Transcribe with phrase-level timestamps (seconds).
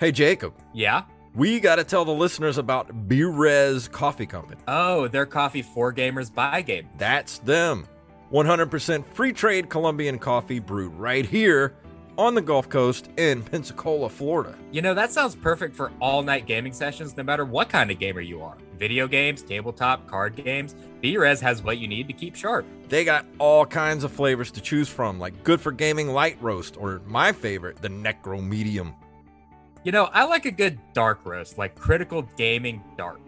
[0.00, 1.02] Hey, Jacob, Yeah?
[1.34, 4.58] we got to tell the listeners about Brez Coffee Company.
[4.66, 6.88] Oh, they're coffee for gamers by game.
[6.96, 7.86] That's them.
[8.32, 11.74] 100% free trade Colombian coffee brewed right here
[12.16, 14.56] on the Gulf Coast in Pensacola, Florida.
[14.72, 17.98] You know, that sounds perfect for all night gaming sessions, no matter what kind of
[17.98, 18.56] gamer you are.
[18.78, 20.74] Video games, tabletop, card games.
[21.02, 22.64] Brez has what you need to keep sharp.
[22.88, 26.78] They got all kinds of flavors to choose from, like good for gaming light roast,
[26.78, 28.94] or my favorite, the Necro Medium.
[29.82, 33.20] You know, I like a good dark roast, like Critical Gaming Dark.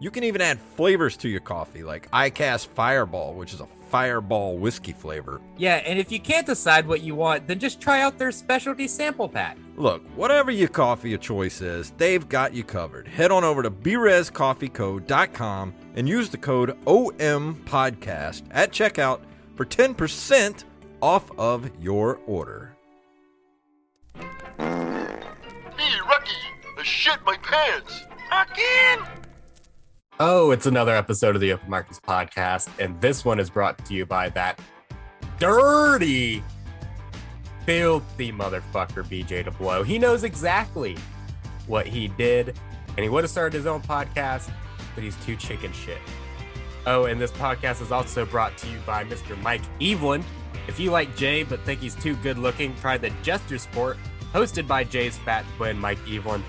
[0.00, 4.56] You can even add flavors to your coffee, like iCast Fireball, which is a fireball
[4.56, 5.40] whiskey flavor.
[5.56, 8.88] Yeah, and if you can't decide what you want, then just try out their specialty
[8.88, 9.58] sample pack.
[9.76, 13.08] Look, whatever your coffee of choice is, they've got you covered.
[13.08, 19.20] Head on over to brezcoffeeco.com and use the code OMPodcast at checkout
[19.56, 20.64] for 10%
[21.02, 22.76] off of your order.
[26.80, 28.06] I shit my pants.
[28.32, 29.06] Again?
[30.18, 33.92] Oh, it's another episode of the Open Micers podcast, and this one is brought to
[33.92, 34.58] you by that
[35.38, 36.42] dirty,
[37.66, 39.84] filthy motherfucker, BJ DeBlow.
[39.84, 40.96] He knows exactly
[41.66, 44.50] what he did, and he would have started his own podcast,
[44.94, 45.98] but he's too chicken shit.
[46.86, 49.38] Oh, and this podcast is also brought to you by Mr.
[49.42, 50.24] Mike Evelyn.
[50.66, 53.98] If you like Jay but think he's too good looking, try the Jester Sport,
[54.32, 56.42] hosted by Jay's fat twin, Mike Evelyn,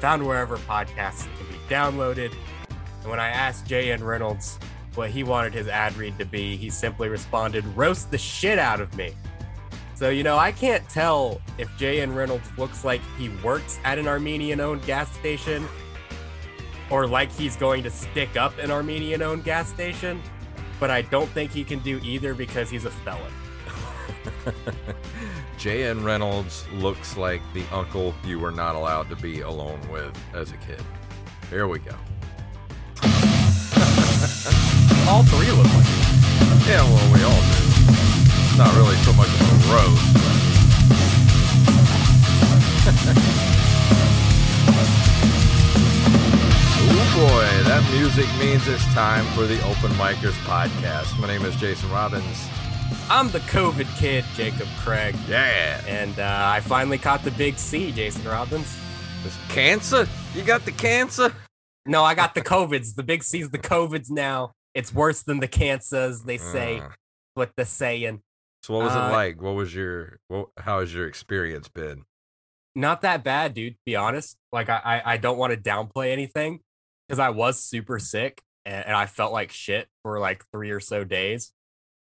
[0.00, 2.34] found wherever podcasts can be downloaded.
[3.02, 4.02] And when I asked J.N.
[4.02, 4.58] Reynolds
[4.94, 8.80] what he wanted his ad read to be, he simply responded, roast the shit out
[8.80, 9.14] of me.
[9.94, 12.14] So, you know, I can't tell if J.N.
[12.14, 15.68] Reynolds looks like he works at an Armenian owned gas station
[16.90, 20.20] or like he's going to stick up an Armenian owned gas station,
[20.80, 23.32] but I don't think he can do either because he's a felon.
[25.60, 26.02] J.N.
[26.02, 30.56] Reynolds looks like the uncle you were not allowed to be alone with as a
[30.56, 30.80] kid.
[31.50, 31.90] Here we go.
[35.06, 36.66] All three look like it.
[36.66, 37.60] Yeah, well, we all do.
[38.48, 40.36] It's not really so much of a roast, but.
[46.88, 51.18] oh boy, that music means it's time for the Open Micers podcast.
[51.20, 52.48] My name is Jason Robbins.
[53.08, 55.14] I'm the COVID kid, Jacob Craig.
[55.28, 55.80] Yeah.
[55.86, 58.76] And uh, I finally caught the big C, Jason Robbins.
[59.22, 60.06] This cancer?
[60.34, 61.32] You got the cancer?
[61.86, 62.94] No, I got the COVIDs.
[62.94, 64.52] The big C's the COVIDs now.
[64.74, 66.78] It's worse than the cancers, they say.
[66.80, 66.88] Uh,
[67.34, 68.22] what they're saying.
[68.62, 69.42] so what was Uh, it like?
[69.42, 72.04] What was your what, how has your experience been?
[72.74, 74.36] Not that bad, dude, to be honest.
[74.52, 76.60] Like I I, I don't want to downplay anything
[77.08, 80.80] because I was super sick and, and I felt like shit for like three or
[80.80, 81.52] so days.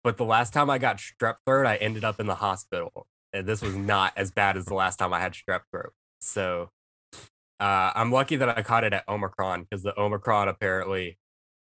[0.07, 3.09] But the last time I got strep throat, I ended up in the hospital.
[3.33, 5.93] And this was not as bad as the last time I had strep throat.
[6.21, 6.71] So
[7.59, 11.19] uh, I'm lucky that I caught it at Omicron because the Omicron apparently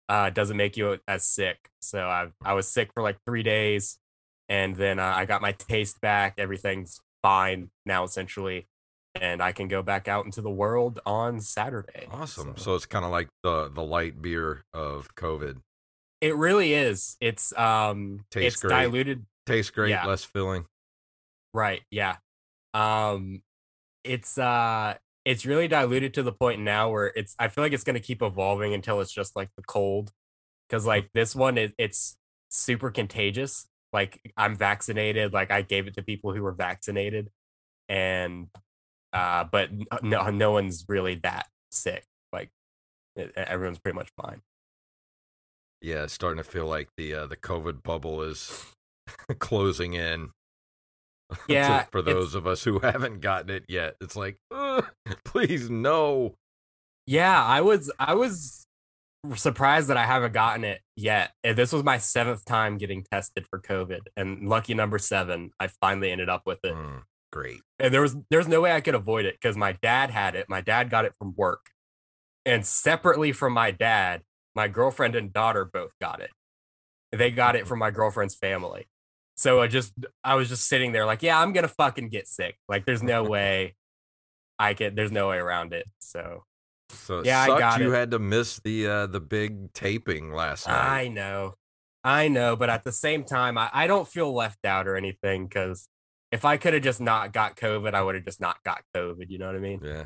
[0.09, 1.69] uh, doesn't make you as sick.
[1.81, 3.97] So I I was sick for like three days,
[4.47, 6.35] and then uh, I got my taste back.
[6.37, 8.67] Everything's fine now essentially,
[9.15, 12.05] and I can go back out into the world on Saturday.
[12.11, 12.53] Awesome.
[12.57, 15.61] So- So it's kind of like the the light beer of COVID.
[16.21, 17.17] It really is.
[17.21, 18.75] It's um, Tastes it's great.
[18.83, 19.25] diluted.
[19.45, 20.05] Tastes great, Yeah.
[20.05, 20.65] less filling.
[21.53, 21.81] Right.
[21.91, 22.17] Yeah.
[22.73, 23.41] Um,
[24.03, 27.35] it's uh, it's really diluted to the point now where it's.
[27.39, 30.11] I feel like it's gonna keep evolving until it's just like the cold,
[30.67, 32.17] because like this one is it's
[32.49, 33.67] super contagious.
[33.91, 35.33] Like I'm vaccinated.
[35.33, 37.29] Like I gave it to people who were vaccinated,
[37.89, 38.47] and
[39.11, 39.69] uh, but
[40.03, 42.05] no, no one's really that sick.
[42.31, 42.51] Like
[43.35, 44.41] everyone's pretty much fine.
[45.81, 48.65] Yeah, it's starting to feel like the uh, the COVID bubble is
[49.39, 50.29] closing in.
[51.47, 54.83] Yeah, for those of us who haven't gotten it yet, it's like, "Ugh,
[55.23, 56.33] please no.
[57.05, 58.65] Yeah, I was I was
[59.35, 61.31] surprised that I haven't gotten it yet.
[61.43, 65.67] And This was my seventh time getting tested for COVID, and lucky number seven, I
[65.67, 66.73] finally ended up with it.
[66.73, 67.61] Mm, great.
[67.79, 70.47] And there was there's no way I could avoid it because my dad had it.
[70.49, 71.67] My dad got it from work,
[72.45, 74.21] and separately from my dad,
[74.59, 76.31] my girlfriend and daughter both got it.
[77.13, 78.89] They got it from my girlfriend's family.
[79.37, 82.57] So I just I was just sitting there like, yeah, I'm gonna fucking get sick.
[82.67, 83.75] Like, there's no way
[84.59, 84.95] I can.
[84.95, 85.85] There's no way around it.
[85.99, 86.43] So
[86.89, 87.95] So Yeah, I got you it.
[87.95, 91.03] had to miss the uh, the big taping last night.
[91.03, 91.53] I know.
[92.03, 95.47] I know, but at the same time, I, I don't feel left out or anything
[95.47, 95.87] because
[96.33, 99.29] if I could have just not got COVID, I would have just not got COVID.
[99.29, 99.79] You know what I mean?
[99.81, 100.03] Yeah.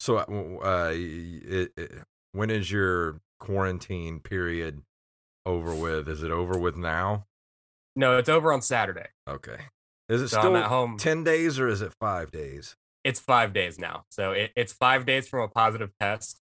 [0.00, 0.24] So, uh,
[0.62, 1.90] uh, it, it,
[2.32, 4.82] when is your quarantine period
[5.46, 6.08] over with?
[6.08, 7.26] Is it over with now?
[7.96, 9.06] No, it's over on Saturday.
[9.28, 9.58] Okay.
[10.08, 10.96] Is it So still at home.
[10.98, 12.76] 10 days or is it five days?
[13.04, 14.04] it's five days now.
[14.08, 16.40] So it, it's five days from a positive test.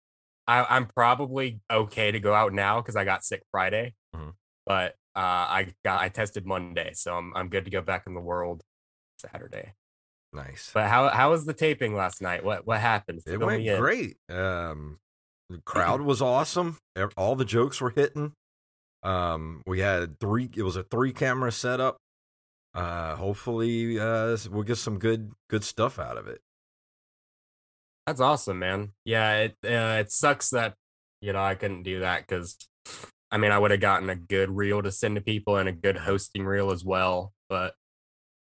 [0.48, 4.32] I, I'm probably okay to go out now because I got sick Friday, Mhm.
[4.64, 8.14] but uh, I got I tested Monday, so I'm I'm good to go back in
[8.14, 8.62] the world
[9.18, 9.74] Saturday.
[10.32, 10.70] Nice.
[10.72, 12.42] But how how was the taping last night?
[12.44, 13.20] What what happened?
[13.26, 14.16] It went great.
[14.30, 14.98] Um,
[15.48, 16.78] the crowd was awesome.
[17.16, 18.32] All the jokes were hitting.
[19.02, 20.50] Um, we had three.
[20.56, 21.96] It was a three camera setup.
[22.74, 26.40] Uh, hopefully, uh, we'll get some good good stuff out of it.
[28.06, 28.92] That's awesome, man.
[29.04, 30.74] Yeah, it uh, it sucks that
[31.20, 32.56] you know I couldn't do that because
[33.30, 35.72] I mean I would have gotten a good reel to send to people and a
[35.72, 37.32] good hosting reel as well.
[37.48, 37.74] But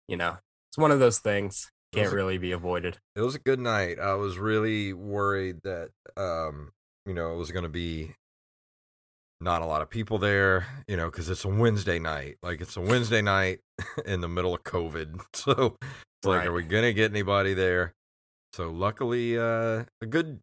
[0.07, 0.37] you know,
[0.69, 2.97] it's one of those things can't a- really be avoided.
[3.15, 3.99] It was a good night.
[3.99, 6.71] I was really worried that um,
[7.05, 8.15] you know, it was going to be
[9.41, 12.37] not a lot of people there, you know, because it's a Wednesday night.
[12.41, 13.59] Like it's a Wednesday night
[14.05, 15.19] in the middle of COVID.
[15.33, 17.93] So it's like, are we going to get anybody there?
[18.53, 20.39] So luckily, uh, a good,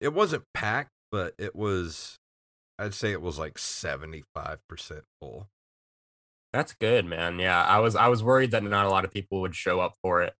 [0.00, 2.16] it wasn't packed, but it was,
[2.78, 4.22] I'd say it was like 75%
[5.20, 5.48] full.
[6.52, 7.38] That's good, man.
[7.38, 9.96] Yeah, I was I was worried that not a lot of people would show up
[10.00, 10.32] for it,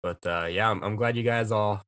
[0.00, 1.82] but uh, yeah, I'm, I'm glad you guys all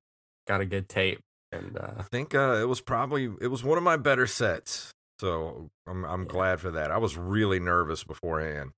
[0.49, 1.21] got a good tape.
[1.53, 4.91] And uh, I think uh, it was probably it was one of my better sets,
[5.21, 6.29] so I'm I'm Yeah.
[6.29, 6.91] glad for that.
[6.91, 8.73] I was really nervous beforehand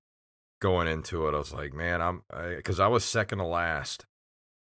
[0.61, 1.33] going into it.
[1.33, 2.23] I was like, man, I'm
[2.57, 4.05] because I, was second to last,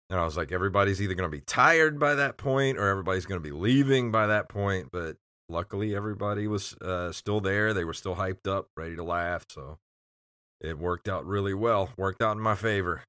[0.08, 3.26] and I was like, everybody's either going to be tired by that point or everybody's
[3.26, 4.88] going to be leaving by that point.
[4.90, 5.16] But
[5.50, 7.74] luckily, everybody was uh, still there.
[7.74, 9.44] They were still hyped up, ready to laugh.
[9.50, 9.78] So
[10.62, 11.90] it worked out really well.
[11.98, 13.02] Worked out in my favor.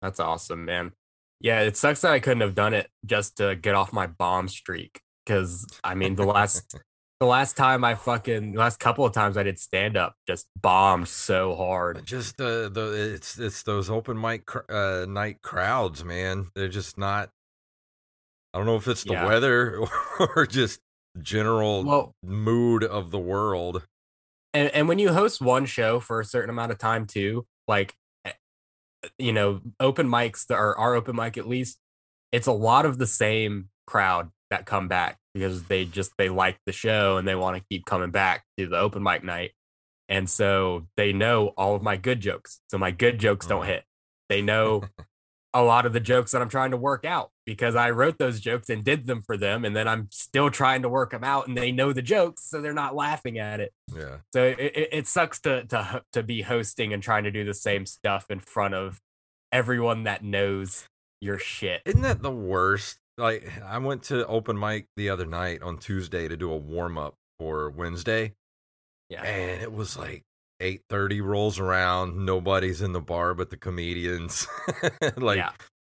[0.00, 0.92] That's awesome, man.
[1.40, 4.48] Yeah, it sucks that I couldn't have done it just to get off my bomb
[4.48, 5.00] streak.
[5.26, 6.76] Cause I mean, the last
[7.20, 10.46] the last time I fucking the last couple of times I did stand up just
[10.60, 12.06] bombed so hard.
[12.06, 16.46] Just the the it's it's those open mic cr- uh, night crowds, man.
[16.54, 17.30] They're just not.
[18.54, 19.26] I don't know if it's the Yeah.
[19.26, 19.80] weather
[20.36, 20.80] or just
[21.20, 23.82] general Well, mood of the world.
[24.54, 27.94] and, and when you host one show for a certain amount of time too, like
[29.18, 31.78] you know, open mics that are our open mic at least,
[32.32, 36.58] it's a lot of the same crowd that come back because they just they like
[36.66, 39.52] the show and they want to keep coming back to the open mic night.
[40.08, 42.60] And so they know all of my good jokes.
[42.70, 43.84] So my good jokes don't hit.
[44.28, 44.84] They know
[45.58, 48.40] a lot of the jokes that I'm trying to work out because I wrote those
[48.40, 51.48] jokes and did them for them and then I'm still trying to work them out
[51.48, 53.72] and they know the jokes so they're not laughing at it.
[53.96, 57.54] Yeah, So it, it, sucks to to to be hosting and trying to do the
[57.54, 59.00] same stuff in front of
[59.50, 60.86] everyone that knows
[61.22, 61.80] your shit.
[61.86, 62.98] isn't that the worst?
[63.16, 66.98] Like I went to open mic the other night on Tuesday to do a warm
[66.98, 68.34] up for Wednesday,
[69.08, 69.22] Yeah.
[69.24, 70.22] and it was like
[70.60, 72.24] eight thirty rolls around.
[72.24, 74.46] Nobody's in the bar but the comedians.
[75.16, 75.52] like yeah.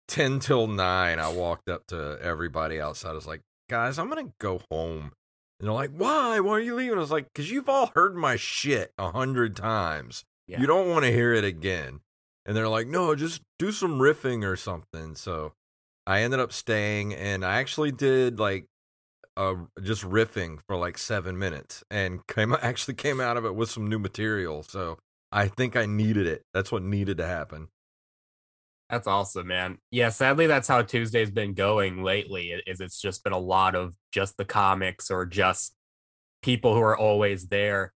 [0.09, 3.39] 10 till 9 i walked up to everybody outside i was like
[3.69, 5.13] guys i'm gonna go home
[5.59, 8.13] and they're like why why are you leaving i was like because you've all heard
[8.13, 10.59] my shit a hundred times Yeah.
[10.59, 12.01] you don't want to hear it again
[12.45, 15.53] and they're like no just do some riffing or something so
[16.05, 18.65] i ended up staying and i actually did like
[19.37, 23.69] uh just riffing for like seven minutes and came actually came out of it with
[23.69, 24.97] some new material so
[25.31, 27.67] i think i needed it that's what needed to happen
[28.89, 29.77] That's awesome, man.
[29.89, 32.51] Yeah, sadly that's how Tuesday's been going lately.
[32.67, 35.73] Is it's just been a lot of just the comics or just
[36.43, 37.91] people who are always there.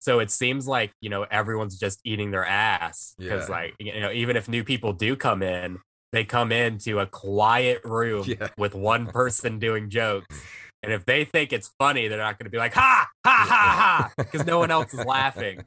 [0.00, 3.54] So it seems like, you know, everyone's just eating their ass because Yeah.
[3.54, 5.78] like, you know, even if new people do come in,
[6.10, 8.48] they come into a quiet room Yeah.
[8.58, 10.36] with one person doing jokes.
[10.82, 13.76] And if they think it's funny, they're not going to be like, ha, ha, ha,
[13.78, 15.64] ha, because no one else is laughing.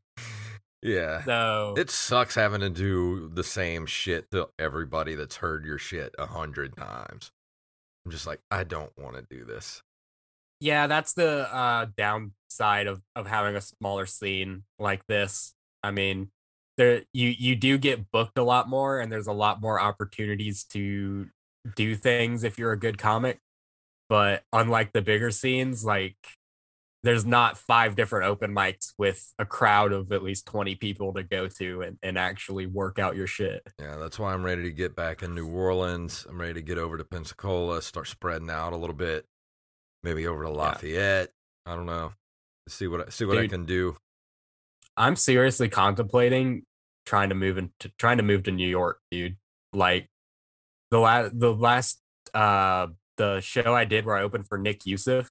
[0.81, 5.77] yeah So It sucks having to do the same shit to everybody that's heard your
[5.77, 7.31] shit a hundred times.
[8.05, 9.81] I'm just like, I don't want to do this.
[10.59, 15.53] yeah, that's the uh, downside of of having a smaller scene like this.
[15.81, 16.29] I mean,
[16.77, 20.65] there you you do get booked a lot more, and there's a lot more opportunities
[20.65, 21.29] to
[21.75, 23.39] do things if you're a good comic.
[24.09, 26.15] But unlike the bigger scenes, like
[27.05, 31.23] there's not five different open mics with a crowd of at least 20 people to
[31.23, 33.61] go to and, and actually work out your shit.
[33.79, 36.25] Yeah, that's why I'm ready to get back in New Orleans.
[36.27, 39.25] I'm ready to get over to Pensacola, start spreading out a little bit.
[40.01, 41.29] Maybe over to Lafayette.
[41.65, 42.13] I don't know.
[42.67, 43.97] See what I see what I can do.
[44.97, 46.63] I'm seriously contemplating
[47.05, 49.37] trying to move into trying to move to New York, dude.
[49.73, 50.09] Like
[50.91, 52.01] the last the last
[52.33, 55.29] uh the show I did where I opened for Nick Youssef,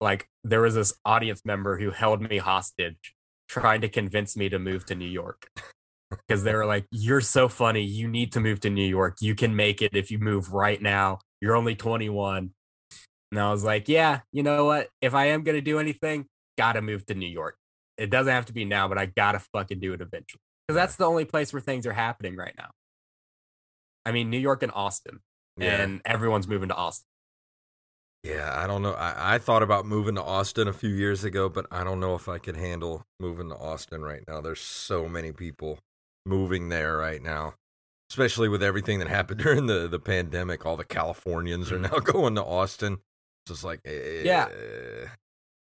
[0.00, 3.14] like there was this audience member who held me hostage
[3.48, 5.50] trying to convince me to move to New York.
[6.10, 7.82] because they were like, "You're so funny.
[7.82, 9.18] You need to move to New York.
[9.20, 11.18] You can make it if you move right now.
[11.40, 12.50] You're only 21."
[13.30, 14.88] And I was like, "Yeah, you know what?
[15.02, 17.56] If I am gonna do anything, gotta move to New York.
[17.98, 20.96] It doesn't have to be now, but I gotta fucking do it eventually because that's
[20.96, 22.70] the only place where things are happening right now.
[24.06, 25.20] I mean, New York and Austin,
[25.58, 25.82] Yeah.
[25.82, 27.07] and everyone's moving to Austin.
[28.24, 28.94] Yeah, I don't know.
[28.94, 32.14] I, I thought about moving to Austin a few years ago, but I don't know
[32.14, 34.40] if I could handle moving to Austin right now.
[34.40, 35.78] There's so many people
[36.26, 37.54] moving there right now,
[38.10, 40.66] especially with everything that happened during the, the pandemic.
[40.66, 41.92] All the Californians are Mhm.
[41.92, 42.94] now going to Austin.
[43.46, 44.48] It's just like, eh, Yeah.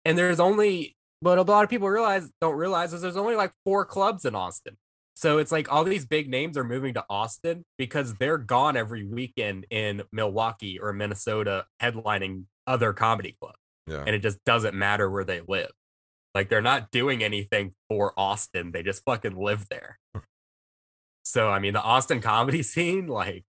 [0.05, 3.51] and there's only but a lot of people realize don't realize is there's only like
[3.65, 4.77] four clubs in Austin.
[5.17, 9.03] So it's like all these big names are moving to Austin because they're gone every
[9.03, 13.57] weekend in Milwaukee or Minnesota headlining other comedy clubs.
[13.87, 14.03] Yeah.
[14.05, 15.71] And it just doesn't matter where they live.
[16.35, 18.71] Like they're not doing anything for Austin.
[18.71, 19.97] They just fucking live there.
[21.25, 23.43] so I mean the Austin comedy scene, like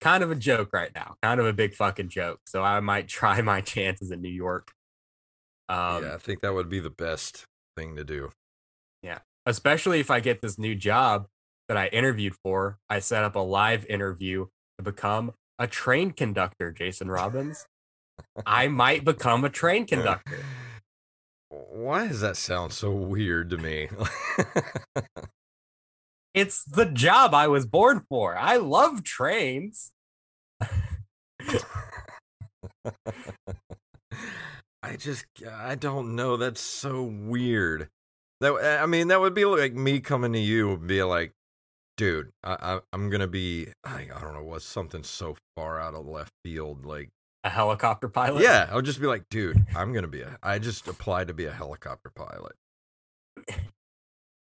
[0.00, 1.14] kind of a joke right now.
[1.22, 2.40] Kind of a big fucking joke.
[2.48, 4.72] So I might try my chances in New York.
[5.68, 7.44] Um, yeah, I think that would be the best
[7.76, 8.32] thing to do.
[9.46, 11.26] Especially if I get this new job
[11.68, 12.78] that I interviewed for.
[12.90, 14.46] I set up a live interview
[14.78, 17.66] to become a train conductor, Jason Robbins.
[18.44, 20.40] I might become a train conductor.
[21.48, 23.88] Why does that sound so weird to me?
[26.36, 28.36] It's the job I was born for.
[28.36, 29.90] I love trains.
[30.60, 30.68] I
[34.98, 36.36] just I don't know.
[36.36, 37.88] That's so weird.
[38.40, 41.32] That I mean, that would be like me coming to you and be like,
[41.96, 45.94] dude, I, I I'm gonna be I, I don't know what's something so far out
[45.94, 46.84] of left field.
[46.84, 47.08] Like,
[47.44, 48.42] A helicopter pilot.
[48.42, 50.36] yeah, I'll just be like, dude, I'm gonna be a.
[50.42, 52.52] I just applied to be a helicopter pilot.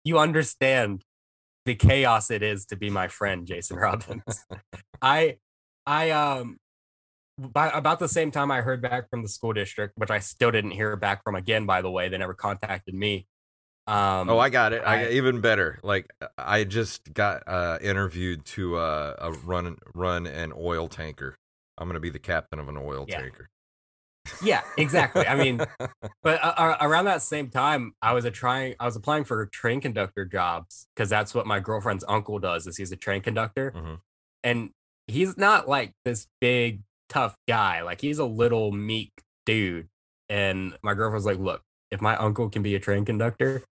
[0.04, 1.04] You understand
[1.66, 4.46] the chaos it is to be my friend, Jason Robbins.
[5.02, 5.38] I
[5.86, 6.58] I um
[7.38, 10.52] by about the same time I heard back from the school district, which I still
[10.52, 12.10] didn't hear back from again, by the way.
[12.10, 13.28] They never contacted me.
[13.86, 14.82] Um oh, I got it.
[14.86, 15.80] I, I- even better.
[15.84, 21.36] Like, I just got uh interviewed to uh, a run run an oil tanker.
[21.78, 23.20] I'm gonna be the captain of an oil Yeah.
[23.22, 23.50] tanker.
[24.42, 25.28] yeah, exactly.
[25.28, 25.58] I mean,
[26.24, 28.76] but uh, around that same time, I was a trying.
[28.80, 32.66] I was applying for train conductor jobs because that's what my girlfriend's uncle does.
[32.68, 34.00] Is he's a train conductor, Mhm.
[34.46, 34.70] and
[35.08, 37.82] he's not like this big tough guy.
[37.82, 39.12] Like he's a little meek
[39.46, 39.90] dude.
[40.30, 41.62] And my girlfriend's like, "Look,
[41.92, 43.64] if my uncle can be a train conductor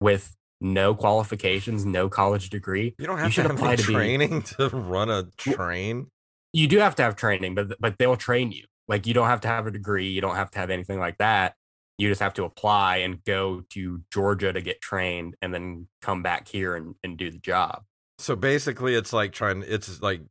[0.00, 3.92] with no qualifications, no college degree, You don't You have should to apply to be-
[3.94, 6.08] training to run a train.
[6.52, 8.64] you do have to have training, but but they'll train you.
[8.88, 11.18] Like you don't have to have a degree, you don't have to have anything like
[11.18, 11.54] that.
[11.98, 16.22] You just have to apply and go to Georgia to get trained and then come
[16.22, 17.82] back here and, and do the job.
[18.18, 19.62] So basically, it's like trying.
[19.66, 20.22] It's like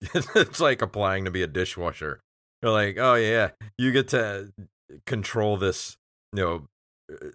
[0.34, 2.20] it's like applying to be a dishwasher.
[2.62, 4.52] You're like, oh yeah, you get to
[5.06, 5.96] control this,
[6.32, 6.68] you know,
[7.12, 7.28] uh,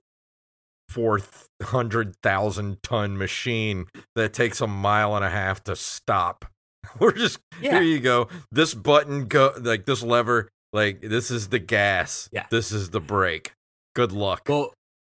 [0.89, 1.21] four
[1.61, 6.45] hundred thousand ton machine that takes a mile and a half to stop.
[6.99, 7.81] We're just here.
[7.81, 8.27] You go.
[8.51, 10.49] This button go like this lever.
[10.73, 12.29] Like this is the gas.
[12.31, 12.45] Yeah.
[12.49, 13.53] This is the brake.
[13.95, 14.43] Good luck.
[14.47, 14.73] Well,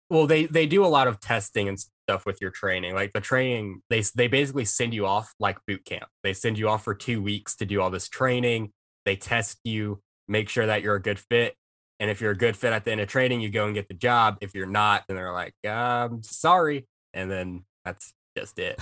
[0.10, 2.96] well, they they do a lot of testing and stuff with your training.
[2.96, 6.06] Like the training, they they basically send you off like boot camp.
[6.24, 8.72] They send you off for two weeks to do all this training.
[9.06, 11.56] They test you, make sure that you're a good fit.
[12.00, 13.88] And if you're a good fit at the end of training, you go and get
[13.88, 14.38] the job.
[14.42, 16.88] If you're not, then they're like, um, sorry.
[17.14, 18.80] And then that's just it.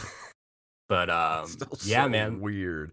[0.88, 1.50] But um,
[1.84, 2.40] yeah, so man.
[2.42, 2.92] Weird.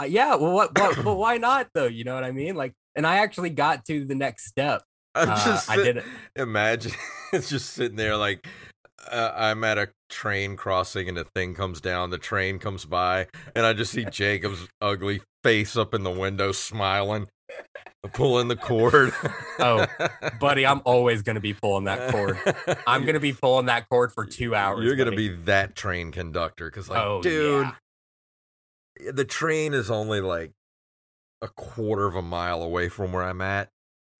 [0.00, 1.86] Uh, yeah, well, what, what, but why not though?
[1.86, 2.54] You know what I mean?
[2.54, 4.82] Like, and I actually got to the next step.
[5.14, 6.04] I'm Uh, just I did it.
[6.36, 6.92] imagine
[7.32, 8.46] it's just sitting there like
[9.10, 13.26] uh, I'm at a train crossing and the thing comes down, the train comes by,
[13.54, 17.28] and I just see Jacob's ugly face up in the window smiling,
[18.12, 19.12] pulling the cord.
[19.58, 19.86] Oh,
[20.40, 22.38] buddy, I'm always gonna be pulling that cord.
[22.86, 24.84] I'm gonna be pulling that cord for two hours.
[24.84, 25.28] You're gonna buddy.
[25.30, 27.70] be that train conductor because, like, Oh, dude,
[29.00, 29.10] yeah.
[29.12, 30.52] the train is only like
[31.40, 33.68] a quarter of a mile away from where I'm at.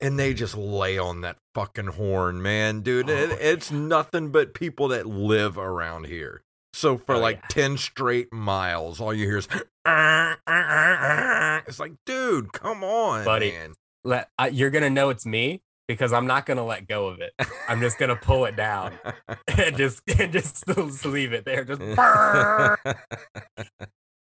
[0.00, 3.11] And they just lay on that fucking horn, man, dude.
[3.11, 6.43] Oh, it, Oh, it's nothing but people that live around here.
[6.73, 7.47] So for Oh, like yeah.
[7.49, 9.49] 10 straight miles, all you hear is,
[9.85, 13.50] ah, ah, ah, it's like, dude, come on, Buddy.
[13.50, 13.75] man.
[14.05, 17.33] Let, I, you're gonna know it's me because I'm not gonna let go of it.
[17.69, 18.93] I'm just gonna pull it down
[19.49, 20.69] and just and just
[21.05, 21.64] leave it there.
[21.64, 21.97] Just and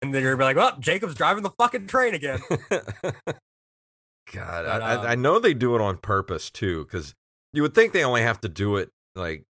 [0.01, 2.39] then you're gonna be like, "Well, Jacob's driving the fucking train again."
[4.33, 7.15] God, But, I, I, um, I know they do it on purpose too, because
[7.53, 9.43] you would think they only have to do it like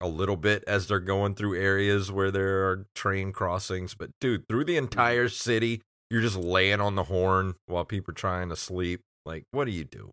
[0.00, 3.94] a little bit as they're going through areas where there are train crossings.
[3.94, 8.14] But dude, through the entire city, you're just laying on the horn while people are
[8.14, 9.00] trying to sleep.
[9.24, 10.12] Like, what do you do?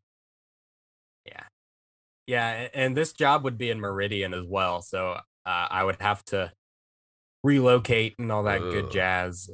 [1.26, 1.44] Yeah.
[2.26, 2.68] Yeah.
[2.74, 4.82] And this job would be in Meridian as well.
[4.82, 6.52] So uh, I would have to
[7.44, 8.92] relocate and all that good Ugh.
[8.92, 9.50] jazz.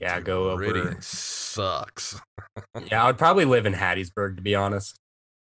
[0.00, 0.62] Yeah, go over.
[0.62, 2.20] Meridian sucks.
[2.90, 4.98] Yeah, I would probably live in Hattiesburg to be honest,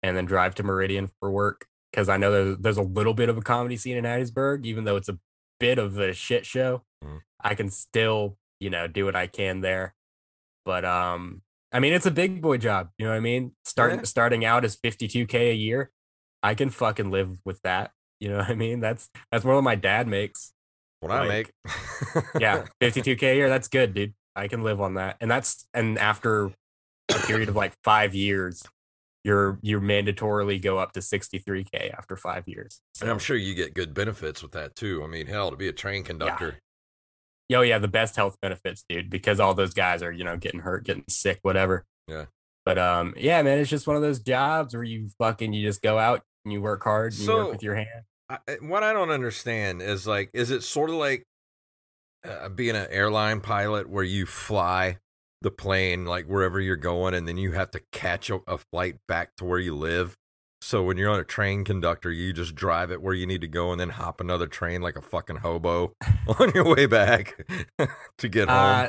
[0.02, 3.28] and then drive to Meridian for work because I know there's, there's a little bit
[3.28, 5.18] of a comedy scene in Hattiesburg, even though it's a
[5.58, 6.82] bit of a shit show.
[7.04, 7.20] Mhm.
[7.42, 9.94] I can still, you know, do what I can there.
[10.64, 12.90] But um, I mean, it's a big boy job.
[12.99, 13.52] You know what I mean?
[13.64, 14.04] Starting Yeah.
[14.04, 15.90] starting out as 52k a year,
[16.42, 17.90] I can fucking live with that.
[18.20, 18.78] You know what I mean?
[18.80, 20.52] That's that's more than my dad makes.
[21.00, 21.50] What I make.
[22.38, 23.49] Yeah, 52k a year.
[23.49, 24.14] That's good, dude.
[24.34, 25.16] I can live on that.
[25.20, 26.46] And that's and after
[27.10, 28.62] a period of like five years,
[29.24, 32.80] you're you're mandatorily go up to 63k after five years.
[33.00, 35.02] And I'm sure you get good benefits with that too.
[35.04, 36.58] I mean, hell, to be a train conductor.
[37.48, 40.60] Yo, yeah, the best health benefits, dude, because all those guys are, you know, getting
[40.60, 41.84] hurt, getting sick, whatever.
[42.08, 42.26] Yeah.
[42.64, 45.82] But um, yeah, man, it's just one of those jobs where you fucking you just
[45.82, 48.04] go out and you work hard and you work with your hand.
[48.30, 51.24] I, I- what I don't understand is like, is it sort of like
[52.24, 54.98] uh, being an airline pilot where you fly
[55.40, 58.96] the plane like wherever you're going, and then you have to catch a, a flight
[59.08, 60.16] back to where you live?
[60.60, 63.48] So when you're on a train conductor, you just drive it where you need to
[63.48, 65.94] go, and then hop another train like a fucking hobo
[66.38, 67.44] on your way back
[68.18, 68.86] to get home.
[68.86, 68.88] Uh,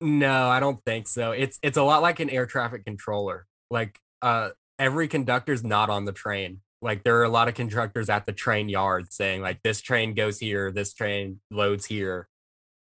[0.00, 1.32] no, I don't think so.
[1.32, 3.46] It's it's a lot like an air traffic controller.
[3.70, 6.60] Like uh, every conductor's not on the train.
[6.82, 10.14] Like there are a lot of conductors at the train yard saying like this train
[10.14, 12.28] goes here, this train loads here.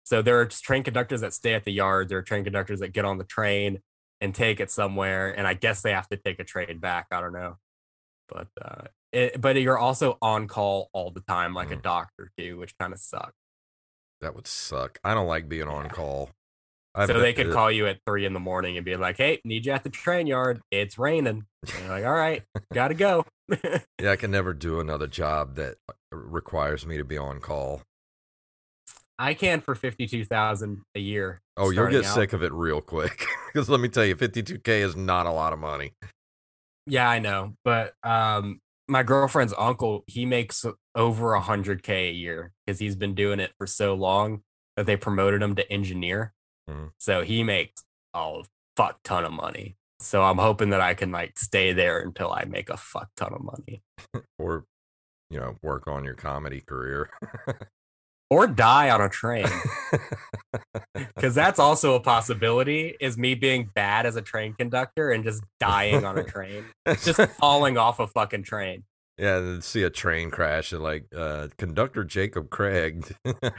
[0.04, 2.08] So there are train conductors that stay at the yard.
[2.08, 3.80] There are train conductors that get on the train
[4.20, 7.06] and take it somewhere, and I guess they have to take a train back.
[7.10, 7.56] I don't know,
[8.28, 8.82] but uh,
[9.12, 11.82] it, but you're also on call all the time, like a Mhm.
[11.82, 13.32] doctor too, which kind of sucks.
[14.20, 14.98] that would suck.
[15.04, 15.90] I don't like being on Yeah.
[15.90, 16.30] call.
[16.94, 19.16] I so they could it- call you at three in the morning and be like,
[19.18, 20.62] "Hey, need you at the train yard.
[20.70, 22.42] It's raining." And you're like, "All right,
[22.72, 23.26] gotta go."
[24.00, 27.82] Yeah, I can never do another job that uh, requires me to be on call.
[29.18, 31.40] I can for fifty-two thousand a year.
[31.56, 32.14] Oh, you'll get out.
[32.14, 33.24] sick of it real quick.
[33.54, 35.92] Because let me tell you, 52K is not a lot of money.
[36.88, 42.12] Yeah, I know, but um, my girlfriend's uncle he makes over a hundred k a
[42.12, 44.42] year because he's been doing it for so long
[44.76, 46.34] that they promoted him to engineer.
[46.68, 46.90] Mhm.
[46.98, 48.42] So he makes a
[48.76, 49.76] fuck ton of money.
[50.00, 53.32] So I'm hoping that I can like stay there until I make a fuck ton
[53.34, 53.82] of money.
[54.40, 54.64] Or,
[55.30, 57.08] you know, work on your comedy career.
[58.30, 59.46] or die on a train
[60.94, 65.42] because that's also a possibility is me being bad as a train conductor and just
[65.60, 66.64] dying on a train
[67.02, 68.82] just falling off a fucking train
[69.16, 73.14] yeah, and see a train crash and like uh, conductor Jacob Craig.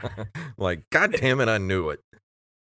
[0.57, 2.01] like, God damn it, I knew it.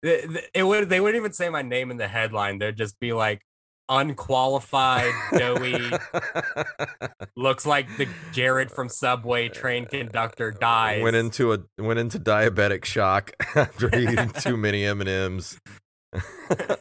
[0.04, 3.14] Th- it would they wouldn't even say my name in the headline they'd just be
[3.14, 3.42] like
[3.90, 5.92] unqualified doughy
[7.36, 12.86] looks like the jared from subway train conductor dies Went into a went into diabetic
[12.86, 15.58] shock after eating too many M and M's.
[16.14, 16.78] i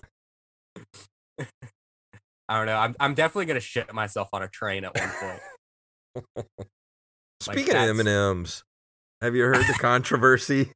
[2.49, 5.41] don't know I'm, I'm definitely gonna shit myself on a train at one point
[7.41, 8.62] Speaking that's- of M and M's,
[9.21, 10.71] have you heard the controversy?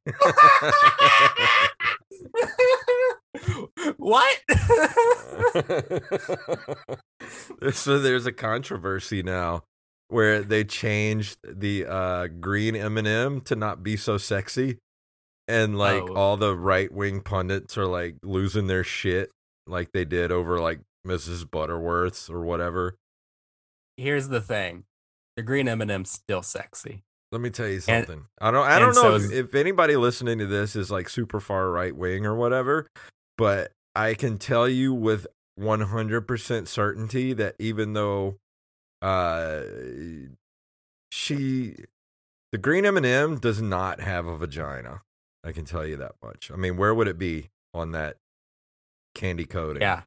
[4.07, 4.37] What
[7.73, 9.63] so there's a controversy now
[10.09, 14.77] where they changed the uh, green M&M to not be so sexy,
[15.47, 16.15] and like Oh.
[16.15, 19.29] all the right wing pundits are like losing their shit,
[19.65, 21.49] like they did over like Mrs.
[21.49, 22.95] Butterworth's or whatever.
[23.97, 24.83] here's the thing
[25.35, 28.25] the green m&m's still sexy Let me tell you And- something.
[28.39, 28.65] I don't.
[28.65, 31.95] I don't know so if, if anybody listening to this is like super far right
[31.95, 32.87] wing or whatever,
[33.37, 35.27] but I can tell you with
[35.59, 38.37] 100% certainty that even though
[39.01, 39.61] uh
[41.11, 41.75] she
[42.51, 45.01] the green M&M does not have a vagina.
[45.43, 46.51] I can tell you that much.
[46.51, 48.17] I mean, where would it be on that
[49.15, 49.81] candy coating?
[49.81, 50.03] yeah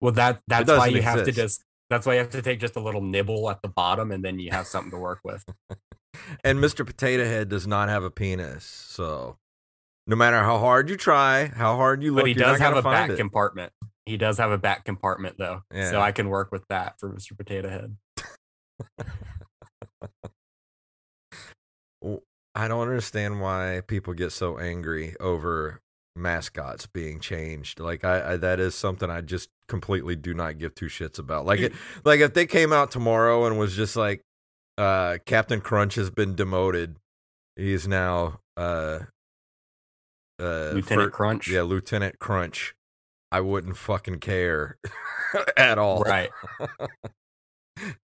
[0.00, 2.74] well that that's why you have to just that's why you have to take just
[2.74, 5.44] a little nibble at the bottom and then you have something to work with
[6.44, 6.84] And Mr.
[6.86, 8.64] Potato Head does not have a penis.
[8.64, 9.38] So
[10.08, 12.82] no matter how hard you try, how hard you look, but he does have a
[12.82, 13.16] back it.
[13.16, 13.72] compartment
[14.06, 15.90] he does have a back compartment though Yeah.
[15.90, 17.96] so i can work with that for mr potato head
[22.54, 25.80] I don't understand why people get so angry over
[26.16, 27.78] mascots being changed.
[27.78, 31.46] Like I, I that is something I just completely do not give two shits about.
[31.46, 31.72] Like it,
[32.04, 34.22] like if they came out tomorrow and was just like
[34.76, 36.96] uh Captain Crunch has been demoted
[37.54, 39.00] He's now uh
[40.40, 41.48] uh Lieutenant fir- Crunch.
[41.48, 42.74] Yeah, Lieutenant Crunch.
[43.30, 44.78] I wouldn't fucking care
[45.56, 46.00] at all.
[46.02, 46.30] Right.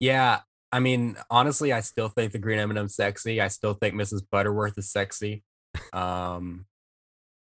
[0.01, 0.41] yeah.
[0.73, 3.41] I mean, honestly, I still think the Green M&M's sexy.
[3.41, 4.23] I still think Mrs.
[4.31, 5.45] Butterworth is sexy.
[5.93, 6.67] Um,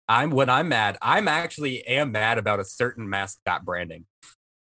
[0.08, 4.06] I'm when I'm mad, I'm actually am mad about a certain mascot branding.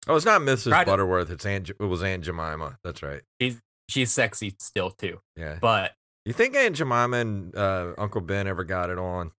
[0.07, 0.73] Oh, it's not Mrs.
[0.73, 0.87] Right.
[0.87, 1.31] Butterworth.
[1.31, 1.71] It's Aunt.
[1.71, 2.79] It was Aunt Jemima.
[2.85, 3.23] That's right.
[3.41, 5.59] She's she's sexy still too, Yeah.
[5.61, 5.93] but
[6.27, 9.33] You think Aunt Jemima and uh, Uncle Ben ever got it on?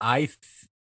[0.00, 0.38] I, th-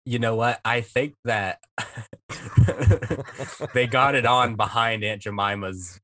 [0.05, 0.59] you know what?
[0.65, 1.59] I think that
[3.73, 5.99] they got it on behind Aunt Jemima's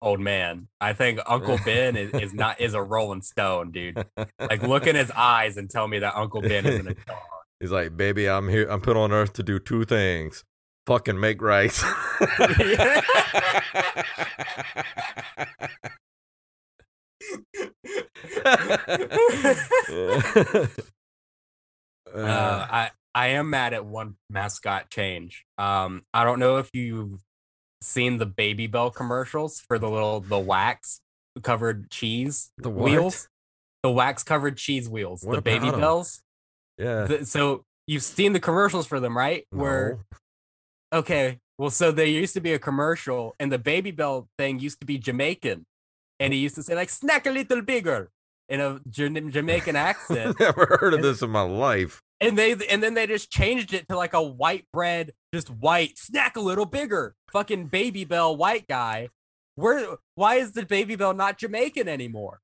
[0.00, 0.68] old man.
[0.80, 4.04] I think Uncle Ben is, is not is a Rolling Stone, dude.
[4.38, 7.16] Like look in his eyes and tell me that Uncle Ben isn't a dog.
[7.60, 8.66] He's like, baby, I'm here.
[8.68, 10.44] I'm put on earth to do two things:
[10.86, 11.82] fucking make rice.
[22.14, 25.44] Uh, I I am mad at one mascot change.
[25.58, 27.20] Um, I don't know if you've
[27.80, 31.00] seen the Babybel commercials for the little the wax
[31.42, 32.84] covered cheese The what?
[32.90, 33.28] wheels.
[33.82, 35.80] The wax covered cheese wheels, What the Baby about 'em?
[35.80, 36.22] Bells.
[36.78, 37.06] yeah.
[37.06, 39.44] Th- so you've seen the commercials for them, right?
[39.50, 39.98] Where
[40.92, 44.86] okay, well, so there used to be a commercial, and the Babybel thing used to
[44.86, 45.66] be Jamaican,
[46.20, 48.10] and he used to say like "snack a little bigger"
[48.48, 50.38] in a Jamaican accent.
[50.40, 52.02] Never heard of this in my life.
[52.20, 55.98] and they and then they just changed it to like a white bread, just white,
[55.98, 57.14] snack a little bigger.
[57.32, 59.08] Fucking Babybel white guy.
[59.54, 62.40] Where why is the Babybel not Jamaican anymore?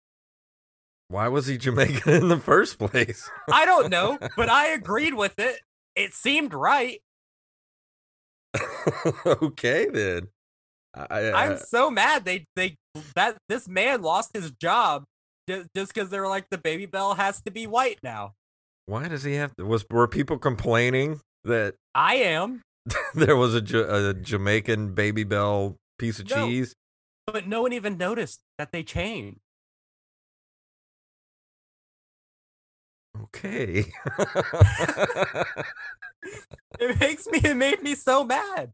[1.08, 3.30] Why was he Jamaican in the first place?
[3.50, 5.60] I don't know, but I agreed with it.
[5.96, 7.00] It seemed right.
[9.26, 10.28] okay then.
[10.94, 12.76] I, I, I'm uh so mad they they
[13.14, 15.04] that this man lost his job
[15.48, 18.34] just because they're like the Babybel has to be white now.
[18.86, 19.64] why does he have to?
[19.66, 22.62] Was were people complaining that I am,
[23.14, 23.60] there was a,
[24.10, 26.46] a Jamaican Babybel piece of No.
[26.46, 26.74] cheese?
[27.26, 29.40] but no one even noticed that they changed.
[33.24, 33.84] Okay.
[36.80, 38.72] It makes me it made me so mad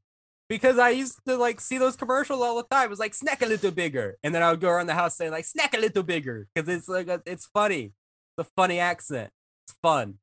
[0.48, 2.87] because I used to like see those commercials all the time.
[2.87, 5.16] It was like snack a little bigger, and then I would go around the house
[5.16, 7.92] saying like snack a little bigger because it's like a, it's funny,
[8.37, 9.30] it's a funny accent,
[9.66, 10.18] it's fun.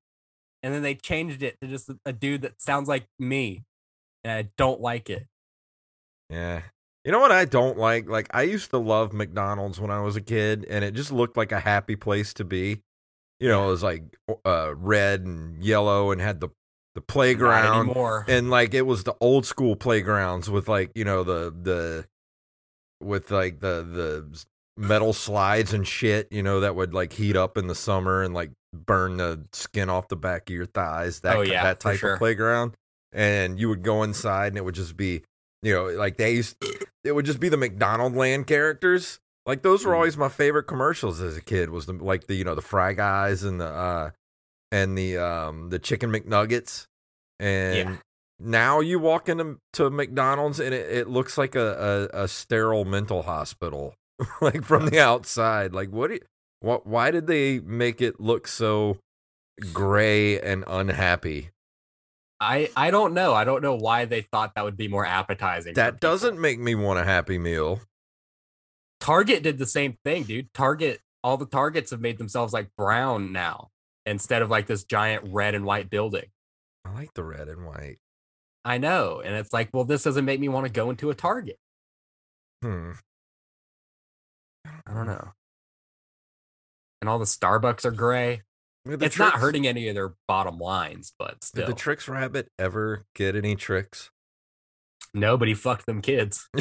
[0.64, 3.64] And then they changed it to just a, a dude that sounds like me,
[4.24, 5.28] and I don't like it.
[6.30, 6.62] yeah.
[7.04, 8.08] You know what I don't like?
[8.08, 11.36] Like I used to love McDonald's when I was a kid, and it just looked
[11.36, 12.82] like a happy place to be.
[13.40, 14.04] You know, it was like
[14.46, 16.50] uh, red and yellow, and had the
[16.96, 17.88] the playground.
[18.28, 22.06] and like it was the old school playgrounds with like you know the the
[23.02, 24.46] with like the the
[24.78, 28.34] metal slides and shit you know that would like heat up in the summer and
[28.34, 31.98] like burn the skin off the back of your thighs that Oh, yeah, that type
[31.98, 32.14] sure.
[32.14, 32.74] of playground
[33.12, 35.24] and you would go inside and it would just be
[35.62, 36.56] you know like they used
[37.04, 39.96] it would just be the McDonald land characters like those were Mhm.
[39.96, 42.94] always my favorite commercials as a kid was the like the you know the fry
[42.94, 44.12] guys and the uh
[44.72, 46.86] and the um the chicken McNuggets
[47.40, 47.96] and Yeah.
[48.40, 52.86] now you walk into to McDonald's and it, it looks like a, a, a sterile
[52.86, 53.94] mental hospital
[54.42, 56.22] like from the outside like what do you,
[56.62, 58.98] what why did they make it look so
[59.74, 61.50] gray and unhappy
[62.44, 63.36] I I don't know.
[63.36, 65.76] I don't know why they thought that would be more appetizing.
[65.76, 67.82] that doesn't make me want a happy meal
[69.00, 70.54] Target did the same thing, dude.
[70.54, 73.70] Target, all the Targets have made themselves like brown now
[74.06, 76.26] instead of like this giant red and white building.
[76.86, 77.98] I like the red and white
[78.64, 79.22] I know.
[79.24, 81.58] And it's like, well, this doesn't make me want to go into a Target.
[82.62, 82.92] hmm
[84.86, 85.32] I don't know.
[87.02, 88.44] And all the Starbucks are gray.
[88.88, 91.68] Did the it's not hurting any of their bottom lines, but did still.
[91.68, 94.10] the Trix rabbit ever get any tricks
[95.14, 96.48] Nobody fucked them kids.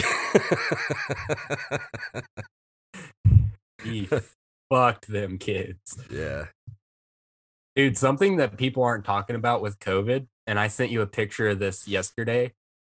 [3.83, 4.09] He
[4.71, 5.99] fucked them kids.
[6.11, 6.47] yeah
[7.77, 11.49] Dude, something that people aren't talking about with COVID, and I sent you a picture
[11.49, 12.53] of this yesterday.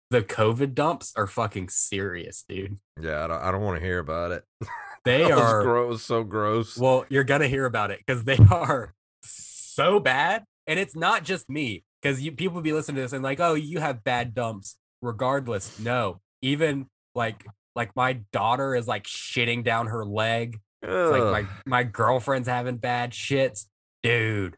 [0.09, 2.77] The COVID dumps are fucking serious, dude.
[3.01, 4.43] yeah i don't, I don't want to hear about it
[5.05, 9.99] They are gross so gross Well, you're gonna hear about it because they are so
[9.99, 11.83] bad, and it's not just me.
[12.01, 14.75] Because you people be listening to this and like, oh, you have bad dumps.
[15.01, 16.21] Regardless, no.
[16.41, 20.59] Even like like my daughter is like shitting down her leg.
[20.81, 23.65] It's like my my girlfriend's having bad shits,
[24.03, 24.55] dude.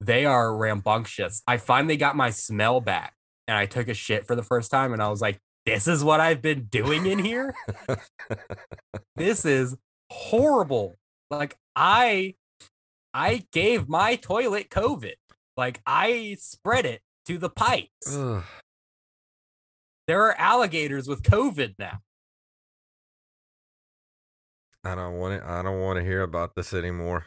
[0.00, 1.42] They are rambunctious.
[1.46, 3.14] I finally got my smell back,
[3.46, 6.04] and I took a shit for the first time, and I was like, "This is
[6.04, 7.54] what I've been doing in here.
[9.16, 9.76] this is
[10.10, 10.98] horrible."
[11.30, 12.34] Like I
[13.12, 15.14] I gave my toilet COVID.
[15.56, 18.14] Like I spread it to the pipes.
[18.14, 18.44] Ugh.
[20.06, 21.98] There are alligators with COVID now.
[24.84, 25.48] I don't want to.
[25.48, 27.26] I don't want to hear about this anymore.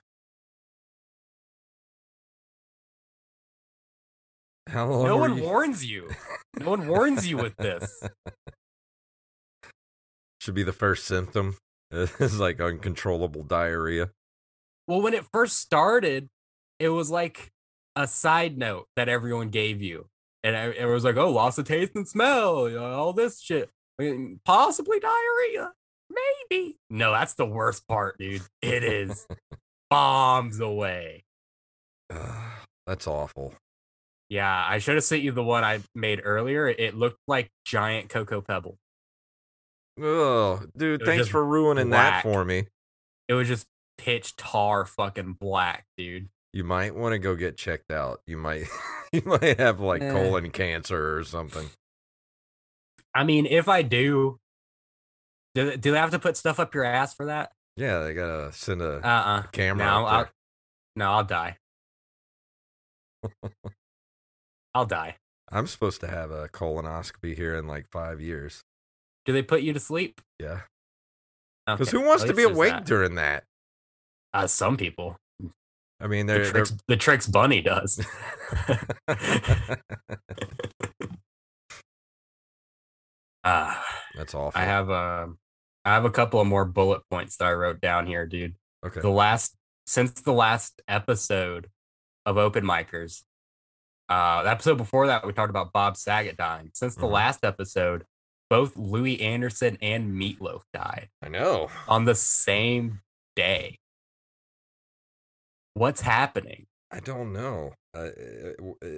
[4.67, 5.05] How long?
[5.05, 6.09] No one you- warns you.
[6.59, 8.01] No one warns you with this.
[10.41, 11.57] Should be the first symptom.
[11.93, 14.11] It's like uncontrollable diarrhea.
[14.87, 16.29] Well, when it first started,
[16.79, 17.51] it was like
[17.97, 20.07] a side note that everyone gave you.
[20.41, 23.41] And I- it was like, oh, loss of taste and smell, you know, all this
[23.41, 23.69] shit.
[23.99, 25.73] I mean, possibly diarrhea.
[26.49, 26.77] Maybe.
[26.89, 28.41] No, that's the worst part, dude.
[28.61, 29.27] It is
[29.89, 31.25] bombs away.
[32.09, 32.51] Ugh,
[32.87, 33.53] that's awful.
[34.31, 36.65] Yeah, I should have sent you the one I made earlier.
[36.69, 38.77] It looked like giant cocoa pebble.
[40.01, 42.23] Oh, dude, thanks for ruining black.
[42.23, 42.67] that for me.
[43.27, 43.67] It was just
[43.97, 46.29] pitch tar fucking black, dude.
[46.53, 48.21] You might want to go get checked out.
[48.25, 48.67] You might,
[49.11, 50.09] you might have like Eh.
[50.13, 51.69] colon cancer or something.
[53.13, 54.39] I mean, if I do,
[55.55, 57.51] do, do they have to put stuff up your ass for that?
[57.75, 59.85] Yeah, they gotta send a Uh uh camera.
[59.85, 60.27] No, up I'll,
[60.95, 61.57] no, I'll die.
[64.73, 65.17] I'll die.
[65.49, 68.61] I'm supposed to have a colonoscopy here in like five years.
[69.25, 70.21] Do they put you to sleep?
[70.39, 70.61] Yeah,
[71.67, 72.85] because Okay, who wants to be awake that.
[72.85, 73.43] during that?
[74.33, 75.17] Uh, some people.
[75.99, 78.03] I mean, The they're, they're tricks, the Trix Bunny does.
[83.43, 83.83] Ah,
[84.15, 84.59] That's awful.
[84.59, 85.29] I have a,
[85.83, 88.55] I have a couple of more bullet points that I wrote down here, dude.
[88.85, 89.01] okay.
[89.01, 89.55] The last
[89.87, 91.67] since the last episode
[92.25, 93.23] of Open Micers,
[94.11, 96.71] uh, the episode before that we talked about Bob Saget dying.
[96.73, 97.11] Since the Mhm.
[97.11, 98.05] last episode,
[98.49, 101.69] both Louie Anderson and Meatloaf died I know.
[101.87, 103.01] on the same
[103.35, 103.79] day.
[105.73, 106.67] What's happening?
[106.91, 107.73] I don't know.
[107.93, 108.89] Uh, uh, uh,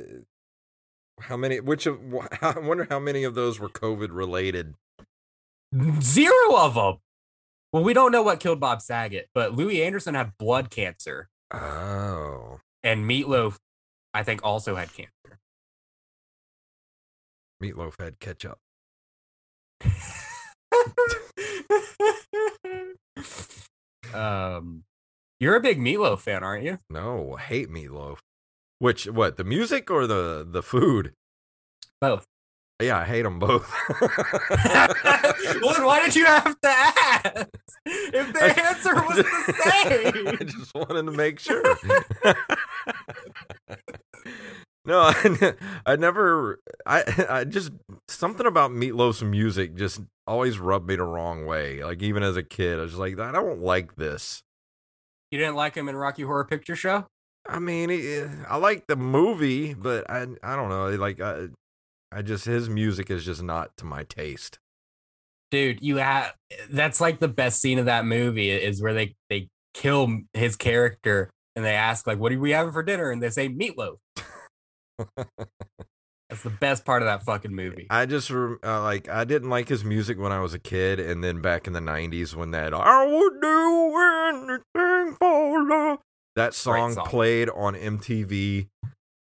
[1.21, 1.59] how many?
[1.59, 1.99] Which of?
[2.41, 4.73] I wonder how many of those were COVID related.
[6.01, 6.97] Zero of them.
[7.71, 12.59] Well, we don't know what killed Bob Saget, but Louie Anderson had blood cancer, Oh,
[12.83, 13.57] and Meatloaf,
[14.13, 15.39] I think, also had cancer.
[17.61, 18.59] meatloaf had ketchup.
[24.13, 24.83] um,
[25.39, 26.79] you're a big Meatloaf fan, aren't you?
[26.89, 28.17] No, hate meatloaf.
[28.79, 29.37] Which what?
[29.37, 31.13] The music or the the food?
[32.01, 32.25] Both.
[32.81, 33.71] Yeah, I hate them both.
[34.01, 34.09] well,
[35.73, 37.47] then why did you have to ask?
[37.85, 40.27] If the answer was the same.
[40.27, 41.63] I just wanted to make sure.
[44.85, 45.53] No, I,
[45.85, 46.59] I never.
[46.85, 47.71] I I just
[48.07, 51.83] something about Meatloaf's music just always rubbed me the wrong way.
[51.83, 54.43] Like even as a kid, I was like, I don't like this.
[55.31, 57.07] You didn't like him in Rocky Horror Picture Show?
[57.47, 60.89] I mean, eh, I like the movie, but I I don't know.
[60.89, 61.47] Like I,
[62.11, 64.59] I just his music is just not to my taste.
[65.49, 66.33] Dude, you have
[66.69, 71.29] that's like the best scene of that movie is where they they kill his character
[71.55, 73.97] and they ask like, "What are we having for dinner?" and they say meatloaf.
[76.29, 77.85] That's the best part of that fucking movie.
[77.89, 81.23] I just uh, like I didn't like his music when I was a kid, and
[81.23, 83.97] then back in the '90s when that "I would do
[84.49, 85.99] anything for love"
[86.35, 87.05] that song, song.
[87.05, 88.67] played on MTV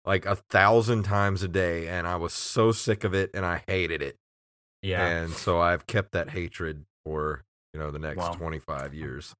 [0.07, 3.63] like a thousand times a day, and I was so sick of it, and I
[3.67, 4.17] hated it,
[4.81, 5.07] Yeah.
[5.07, 7.43] and so I've kept that hatred for
[7.75, 8.33] you know the next Wow.
[8.33, 9.35] 25 years.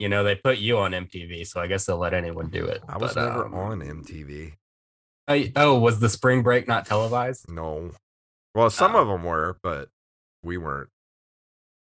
[0.00, 2.82] You know, they put you on MTV, so I guess they'll let anyone do it.
[2.88, 4.54] I was But, never um, on MTV.
[5.28, 7.50] Oh, oh, was the spring break not televised?
[7.50, 7.90] No,
[8.54, 9.02] well, some Oh.
[9.02, 9.88] of them were, but
[10.42, 10.88] we weren't.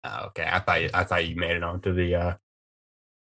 [0.06, 0.48] Oh, okay.
[0.50, 2.34] I thought you, I thought you made it onto the uh,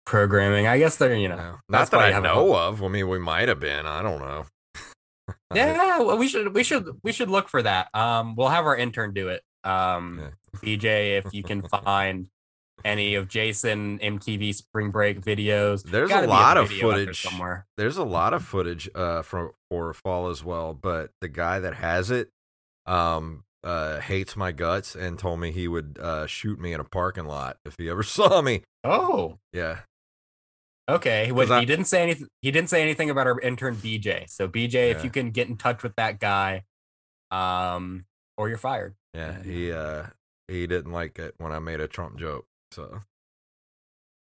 [0.05, 0.67] programming.
[0.67, 1.35] I guess they're you know.
[1.37, 1.55] No.
[1.69, 2.83] that's Not that I know of.
[2.83, 3.85] I mean, we might have been.
[3.85, 4.45] I don't know.
[5.53, 7.89] Yeah, well, we should we should we should look for that.
[7.93, 9.41] Um, we'll have our intern do it.
[9.65, 12.27] Um, BJ, if you can find
[12.85, 17.21] any of Jason MTV Spring Break videos, There's a lot of out there footage.
[17.21, 17.67] somewhere.
[17.77, 21.75] There's a lot of footage uh from for fall as well, but the guy that
[21.75, 22.29] has it
[22.85, 26.83] um uh hates my guts and told me he would uh shoot me in a
[26.83, 28.61] parking lot if he ever saw me.
[28.83, 29.79] Oh, Yeah.
[30.89, 31.31] okay.
[31.31, 32.27] Well, he didn't say anything.
[32.41, 34.29] He didn't say anything about our intern BJ.
[34.29, 36.63] So BJ, if you can get in touch with that guy,
[37.29, 38.05] um,
[38.37, 38.95] or you're fired.
[39.13, 40.07] Yeah, he uh
[40.47, 42.45] he didn't like it when I made a Trump joke.
[42.71, 42.99] So,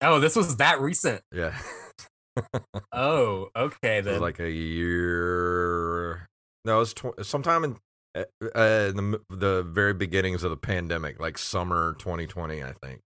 [0.02, 1.22] Oh, this was that recent.
[1.32, 1.58] yeah.
[2.94, 4.22] Oh, okay then.
[4.22, 6.28] like a year
[6.64, 7.78] No, it was tw- sometime in
[8.16, 8.24] uh,
[8.90, 13.02] in the the very beginnings of the pandemic, like summer 2020, I think.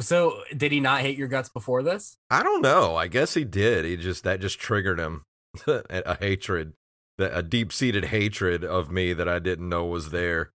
[0.00, 2.16] So did he not hate your guts before this?
[2.28, 2.96] I don't know.
[2.96, 3.84] I guess he did.
[3.84, 5.22] He just that just triggered him
[5.68, 6.72] a, a hatred,
[7.18, 10.50] a deep seated hatred of me that I didn't know was there.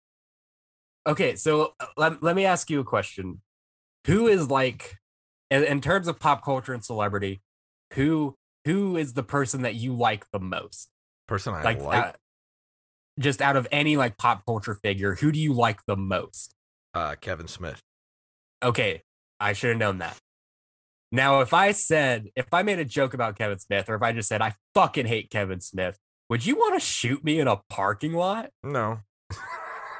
[1.07, 3.41] Okay, so uh, let, let me ask you a question.
[4.05, 4.97] Who is like
[5.51, 7.41] in, in terms of pop culture and celebrity,
[7.93, 8.35] who
[8.65, 10.89] who is the person that you like the most?
[11.27, 12.05] Person I like, like?
[12.05, 12.11] Uh,
[13.19, 16.53] just out of any like pop culture figure, who do you like the most?
[16.93, 17.81] Uh, Kevin Smith.
[18.63, 19.03] Okay,
[19.39, 20.17] I should have known that.
[21.11, 24.11] Now, if I said, if I made a joke about Kevin Smith, or if I
[24.11, 25.97] just said I fucking hate Kevin Smith,
[26.29, 28.51] would you want to shoot me in a parking lot?
[28.63, 28.99] No.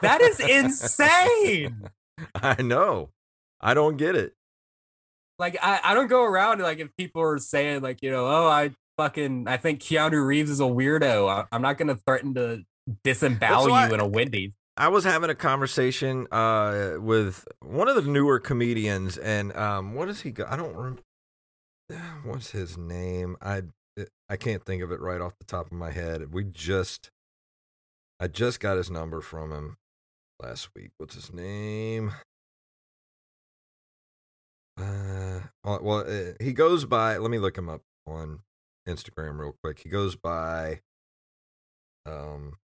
[0.01, 1.89] That is insane.
[2.35, 3.09] I know.
[3.61, 4.33] I don't get it.
[5.37, 8.47] Like I, I don't go around like if people are saying like you know oh
[8.47, 11.29] I fucking I think Keanu Reeves is a weirdo.
[11.29, 12.63] I, am not gonna threaten to
[13.03, 14.51] disembowel you I, in a Wendy's.
[14.75, 20.07] I was having a conversation uh, with one of the newer comedians, and um, what
[20.07, 20.45] does he go?
[20.47, 21.01] I don't remember.
[22.23, 23.37] What's his name?
[23.41, 23.63] I
[24.29, 26.33] I can't think of it right off the top of my head.
[26.33, 27.11] We just
[28.19, 29.77] I just got his number from him
[30.41, 30.91] last week.
[30.97, 32.13] What's his name?
[34.79, 37.17] Uh, well, uh, he goes by.
[37.17, 38.39] Let me look him up on
[38.87, 39.79] Instagram real quick.
[39.79, 40.81] He goes by
[42.05, 42.57] um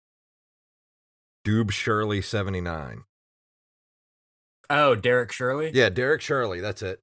[1.47, 3.05] Doob Shirley seventy nine.
[4.71, 5.71] Oh, Derek Shirley.
[5.75, 6.61] Yeah, Derek Shirley.
[6.61, 7.01] That's it.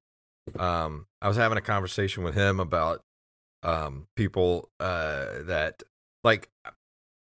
[0.58, 3.02] Um, I was having a conversation with him about
[3.62, 5.84] um people uh that
[6.24, 6.50] like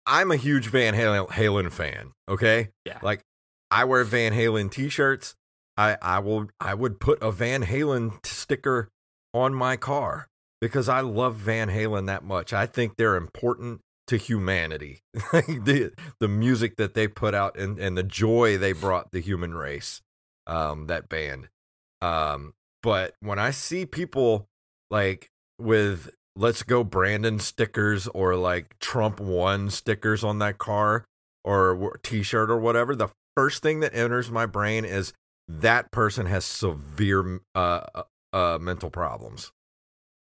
[0.05, 2.13] I'm a huge Van Halen fan.
[2.27, 2.69] Okay.
[2.85, 2.99] Yeah.
[3.01, 3.23] Like
[3.69, 5.35] I wear Van Halen t-shirts.
[5.77, 8.89] I I will I would put a Van Halen sticker
[9.33, 10.27] on my car
[10.59, 12.53] because I love Van Halen that much.
[12.53, 14.99] I think they're important to humanity.
[15.13, 19.53] the the music that they put out and and the joy they brought the human
[19.53, 20.01] race.
[20.47, 21.49] Um that band.
[22.01, 22.53] Um
[22.83, 24.47] but when I see people
[24.89, 31.05] like with let's go Brandon stickers or like Trump one stickers on that car
[31.43, 35.13] or t-shirt or whatever, the first thing that enters my brain is
[35.59, 39.51] that person has severe uh, uh, uh, mental problems.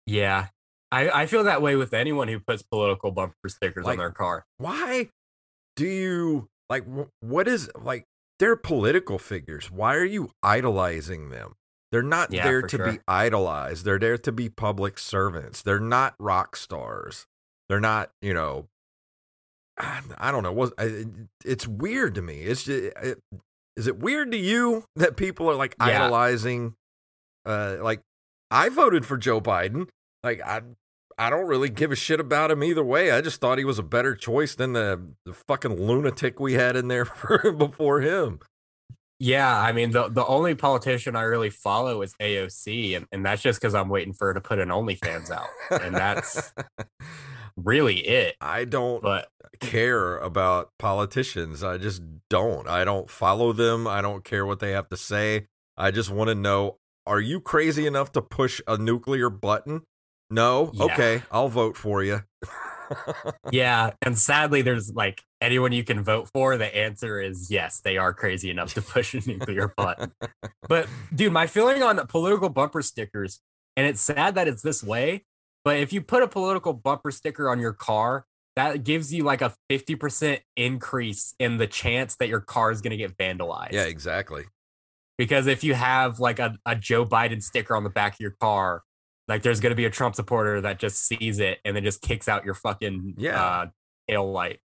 [0.07, 0.49] Yeah.
[0.91, 4.11] I, I feel that way with anyone who puts political bumper stickers like, on their
[4.11, 4.45] car.
[4.59, 5.09] Why
[5.77, 6.85] do you like
[7.21, 8.07] what is like
[8.43, 9.71] they're political figures.
[9.71, 11.55] Why are you idolizing them?
[11.93, 12.93] They're not yeah, there to sure.
[12.93, 13.85] be idolized.
[13.85, 15.63] They're there to be public servants.
[15.63, 17.27] They're not rock stars.
[17.69, 18.67] They're not, you know,
[19.79, 20.73] I don't know.
[21.45, 22.41] It's weird to me.
[22.41, 23.19] It's just, it,
[23.77, 26.05] is it weird to you that people are like yeah.
[26.05, 26.75] idolizing?
[27.45, 28.01] Uh, like
[28.51, 29.89] I voted for Joe Biden.
[30.23, 30.63] Like I,
[31.19, 33.11] I don't really give a shit about him either way.
[33.11, 36.77] I just thought he was a better choice than the, the fucking lunatic we had
[36.77, 38.41] in there for, before him.
[39.19, 43.41] Yeah, I mean the the only politician I really follow is AOC, and, and that's
[43.41, 46.53] just because I'm waiting for her to put an OnlyFans out, and that's
[47.57, 48.37] really it.
[48.41, 49.29] I don't but,
[49.61, 51.63] care about politicians.
[51.63, 52.69] I just don't.
[52.69, 53.87] I don't follow them.
[53.87, 55.47] I don't care what they have to say.
[55.77, 59.83] I just want to know are you crazy enough to push a nuclear button?
[60.31, 60.71] No?
[60.73, 60.85] Yeah.
[60.85, 62.23] Okay, I'll vote for you.
[63.53, 67.97] yeah, and sadly there's like anyone you can vote for, the answer is yes, they
[67.97, 70.13] are crazy enough to push a nuclear button.
[70.69, 73.41] But dude, my feeling on political bumper stickers,
[73.77, 75.25] and it's sad that it's this way,
[75.65, 79.41] but if you put a political bumper sticker on your car, that gives you like
[79.41, 83.73] a 50% increase in the chance that your car is going to get vandalized.
[83.73, 84.45] Yeah, exactly.
[85.17, 88.37] Because if you have like a, a Joe Biden sticker on the back of your
[88.41, 88.83] car,
[89.29, 92.03] like there's going to be a Trump supporter that just sees it and then just
[92.03, 93.43] kicks out your fucking yeah.
[93.43, 93.67] uh,
[94.09, 94.59] tail light.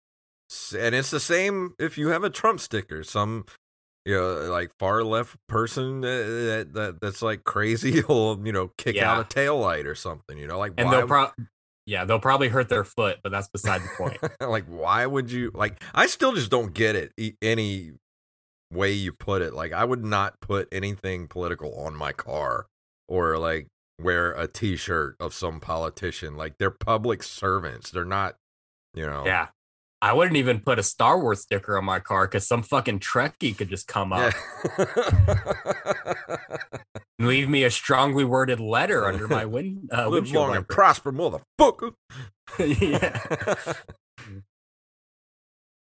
[0.78, 3.02] And it's the same if you have a Trump sticker.
[3.02, 3.46] Some
[4.04, 8.96] you know, like far left person that, that that's like crazy will you know kick
[8.96, 9.12] yeah.
[9.12, 10.36] out a tail light or something.
[10.38, 11.32] You know, like and they'll pro-
[11.86, 14.18] yeah they'll probably hurt their foot, but that's beside the point.
[14.40, 15.82] like, why would you like?
[15.94, 17.12] I still just don't get it.
[17.40, 17.92] Any
[18.72, 22.66] way you put it, like I would not put anything political on my car
[23.08, 23.68] or like
[24.00, 26.36] wear a T-shirt of some politician.
[26.36, 27.90] Like they're public servants.
[27.90, 28.37] They're not,
[28.94, 29.24] you know.
[29.24, 29.48] Yeah.
[30.05, 33.57] I wouldn't even put a Star Wars sticker on my car because some fucking Trekkie
[33.57, 34.35] could just come up,
[34.79, 35.37] yeah.
[37.19, 39.88] leave me a strongly worded letter under my wind.
[39.90, 40.59] Uh, Live long wiper.
[40.59, 41.94] and prosper, motherfucker.
[42.59, 43.19] yeah.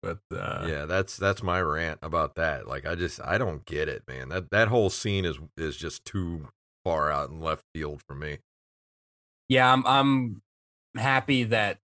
[0.03, 2.67] but uh, yeah, that's that's my rant about that.
[2.67, 4.29] Like, I just I don't get it, man.
[4.29, 6.49] That that whole scene is is just too
[6.83, 8.37] far out in left field for me.
[9.49, 10.43] Yeah, I'm I'm
[10.95, 11.79] happy that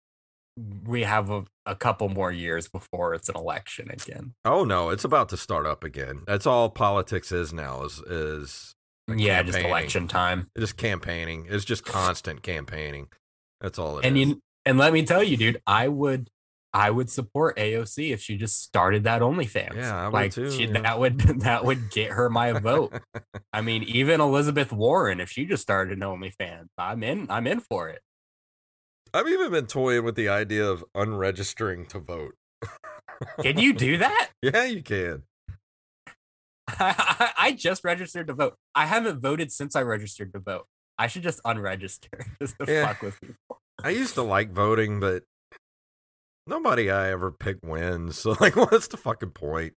[0.84, 4.34] we have a, a couple more years before it's an election again.
[4.44, 6.22] Oh no, it's about to start up again.
[6.26, 8.74] That's all politics is now is is
[9.08, 10.50] yeah, just election time.
[10.54, 11.46] It's just campaigning.
[11.48, 13.08] It's just constant campaigning.
[13.60, 14.08] That's all it is.
[14.08, 16.30] and you and let me tell you, dude, I would
[16.74, 19.76] I would support AOC if she just started that OnlyFans.
[19.76, 20.80] Yeah, I would like too, she, yeah.
[20.80, 22.92] that would that would get her my vote.
[23.52, 27.30] I mean, even Elizabeth Warren, if she just started an OnlyFans, I'm in.
[27.30, 28.02] I'm in for it.
[29.14, 32.34] I've even been toying with the idea of unregistering to vote.
[33.40, 34.30] Can you do that?
[34.42, 35.22] Yeah, you can.
[36.68, 38.56] I, I just registered to vote.
[38.74, 40.66] I haven't voted since I registered to vote.
[40.98, 42.08] I should just unregister
[42.42, 42.86] just to Yeah.
[42.88, 43.60] fuck with people.
[43.82, 45.22] I used to like voting, but
[46.46, 48.18] nobody I ever pick wins.
[48.18, 49.72] So, like, what's the fucking point?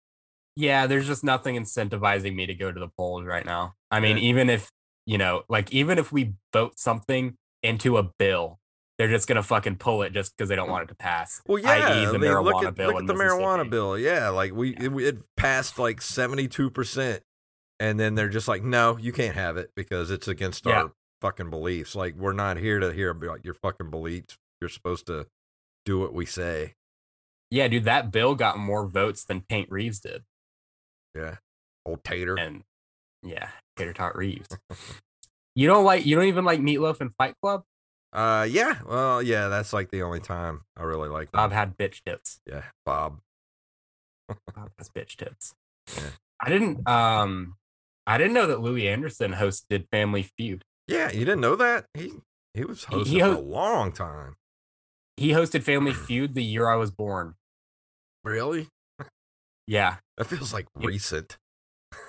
[0.57, 3.75] Yeah, there's just nothing incentivizing me to go to the polls right now.
[3.91, 4.25] I mean, Yeah.
[4.25, 4.69] even if
[5.07, 8.59] you know, like, even if we vote something into a bill,
[8.99, 11.41] they're just gonna fucking pull it just because they don't want it to pass.
[11.47, 11.71] Well, yeah.
[11.71, 12.93] I the mean, marijuana look at, bill.
[12.93, 13.99] look at the marijuana bill.
[13.99, 17.23] Yeah, like we it, it passed like seventy two percent,
[17.81, 20.83] and then they're just like, no, you can't have it because it's against Yeah.
[20.83, 21.95] our fucking beliefs.
[21.95, 24.37] Like, we're not here to hear about your fucking beliefs.
[24.61, 25.27] You're supposed to
[25.85, 26.75] do what we say.
[27.51, 30.23] Yeah, dude, that bill got more votes than Tate Reeves did,
[31.15, 31.37] Yeah,
[31.87, 32.37] old tater.
[32.39, 32.63] and
[33.23, 34.49] yeah, Tater Tot Reeves.
[35.55, 37.63] you don't like, you don't even like Meatloaf and Fight Club.
[38.15, 38.79] Uh, yeah.
[38.87, 39.49] Well, yeah.
[39.49, 41.59] That's like the only time I really like Bob them.
[41.59, 42.41] had bitch tits.
[42.47, 43.19] Yeah, Bob.
[44.29, 45.55] Bob has bitch tits.
[45.97, 46.11] Yeah.
[46.41, 46.89] I didn't.
[46.89, 47.57] Um,
[48.07, 50.63] I didn't know that Louie Anderson hosted Family Feud.
[50.87, 52.13] Yeah, you didn't know that he
[52.55, 54.37] he was He- hosting he for ho- a long time.
[55.17, 57.35] He hosted Family Feud the year I was born.
[58.25, 58.69] Really?
[59.67, 59.97] Yeah.
[60.19, 61.37] That feels like You- recent.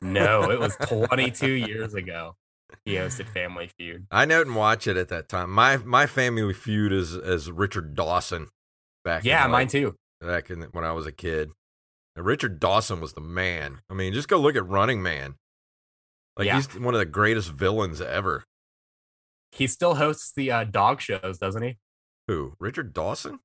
[0.02, 2.36] No, it was 22 years ago.
[2.84, 4.08] He hosted Family Feud.
[4.12, 5.50] I didn't watch it at that time.
[5.52, 8.50] My my family feud is as Richard Dawson
[9.04, 9.24] back.
[9.24, 9.96] Yeah, like, mine too.
[10.22, 11.52] Back in, when I was a kid,
[12.16, 13.82] and Richard Dawson was the man.
[13.90, 15.36] I mean, just go look at Running Man.
[16.38, 16.56] Like Yeah.
[16.56, 18.44] he's one of the greatest villains ever.
[19.52, 21.78] He still hosts the uh, dog shows, doesn't he?
[22.28, 22.56] Who?
[22.60, 23.40] Richard Dawson?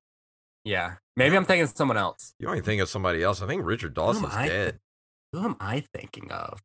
[0.63, 0.95] Yeah.
[1.15, 2.33] Maybe I'm thinking of someone else.
[2.39, 3.41] You don't think of somebody else.
[3.41, 4.79] I think Richard Dawson's dead.
[5.31, 6.61] Who am I thinking of?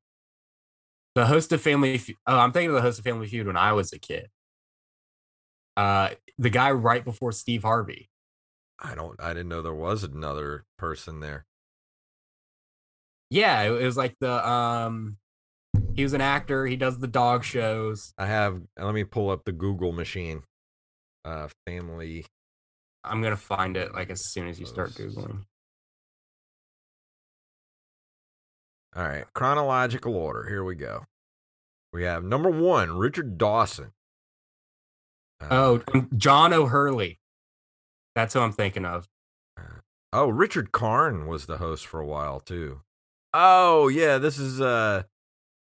[1.17, 2.19] The host of Family Feud.
[2.27, 4.29] Oh, I'm thinking of the host of Family Feud when I was a kid.
[5.75, 8.11] Uh, the guy right before Steve Harvey.
[8.79, 9.19] I don't.
[9.19, 11.47] I didn't know there was another person there.
[13.31, 15.17] Yeah, it, it was like the um.
[15.95, 16.67] He was an actor.
[16.67, 18.13] He does the dog shows.
[18.19, 18.61] I have.
[18.79, 20.43] Let me pull up the Google machine.
[21.25, 22.27] Uh, family.
[23.03, 25.45] I'm gonna find it like as soon as you start googling.
[28.97, 30.49] All right, chronological order.
[30.49, 31.05] Here we go.
[31.93, 33.93] We have number one, Richard Dawson.
[35.41, 37.19] Uh, Oh, John O'Hurley.
[38.15, 39.07] That's who I'm thinking of.
[40.13, 42.81] oh, Richard Karn was the host for a while too.
[43.35, 45.03] Oh yeah, this is uh,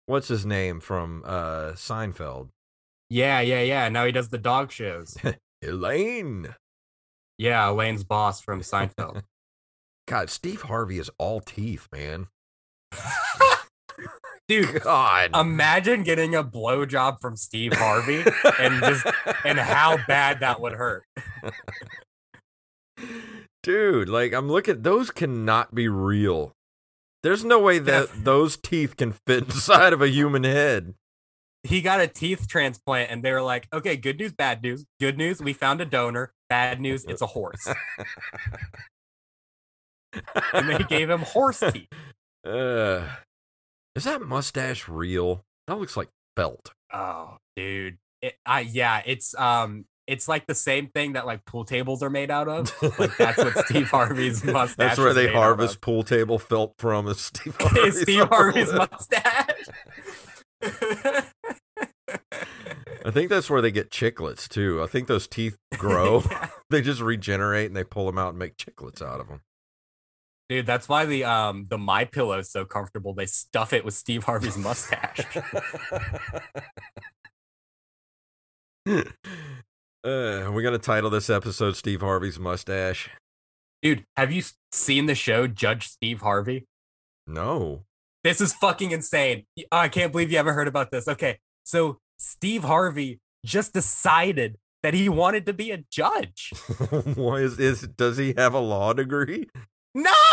[0.07, 2.51] what's his name from uh Seinfeld?
[3.11, 3.89] Yeah, yeah, yeah.
[3.89, 5.17] Now he does the dog shows.
[5.63, 6.55] Elaine.
[7.39, 9.23] yeah, Elaine's boss from Seinfeld.
[10.07, 12.29] God, Steve Harvey is all teeth, man.
[14.47, 15.31] Dude, God.
[15.35, 18.25] imagine getting a blowjob from Steve Harvey
[18.61, 19.07] and just
[19.45, 21.05] and how bad that would hurt.
[23.63, 26.53] Dude, like I'm looking those cannot be real.
[27.23, 30.95] There's no way that those teeth can fit inside of a human head.
[31.63, 34.85] He got a teeth transplant and they were like, okay, good news, bad news.
[35.01, 36.35] Good news, we found a donor.
[36.51, 37.67] Bad news, it's a horse.
[40.53, 41.89] And they gave him horse teeth.
[42.45, 43.09] Uh,
[43.95, 45.45] is that mustache real?
[45.67, 46.73] That looks like felt.
[46.93, 47.99] Oh, dude.
[48.23, 52.11] It, I yeah, it's um it's like the same thing that like pool tables are
[52.11, 52.73] made out of.
[52.99, 57.07] Like that's what Steve Harvey's mustache That's where they harvest pool table felt from.
[57.09, 59.67] Is Steve Harvey's, Steve Harvey's mustache.
[63.05, 64.83] I think that's where they get chiclets too.
[64.83, 66.23] I think those teeth grow.
[66.31, 66.49] Yeah.
[66.71, 69.43] they just regenerate and they pull them out and make chiclets out of them.
[70.49, 73.15] Dude, that's why the um the my pillow is so comfortable.
[73.15, 75.21] They stuff it with Steve Harvey's mustache.
[78.87, 79.03] uh,
[80.05, 83.09] we're gonna title this episode "Steve Harvey's Mustache."
[83.83, 84.43] Dude, have you
[84.73, 86.67] seen the show Judge Steve Harvey?
[87.27, 87.85] No,
[88.23, 89.47] This is fucking insane.
[89.73, 91.09] I can't believe you haven't heard about this.
[91.09, 96.53] Okay, so Steve Harvey just decided that he wanted to be a judge.
[97.15, 99.49] Why is is does he have a law degree?
[99.97, 100.11] No,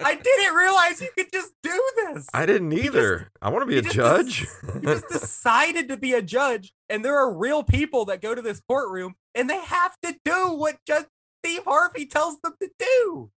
[0.00, 2.26] I didn't realize you could just do this.
[2.32, 3.28] I didn't either.
[3.42, 4.46] I want to be a just judge.
[4.72, 8.40] He just decided to be a judge, and there are real people that go to
[8.40, 11.06] this courtroom, and they have to do what Judge
[11.44, 13.30] Steve Harvey tells them to do.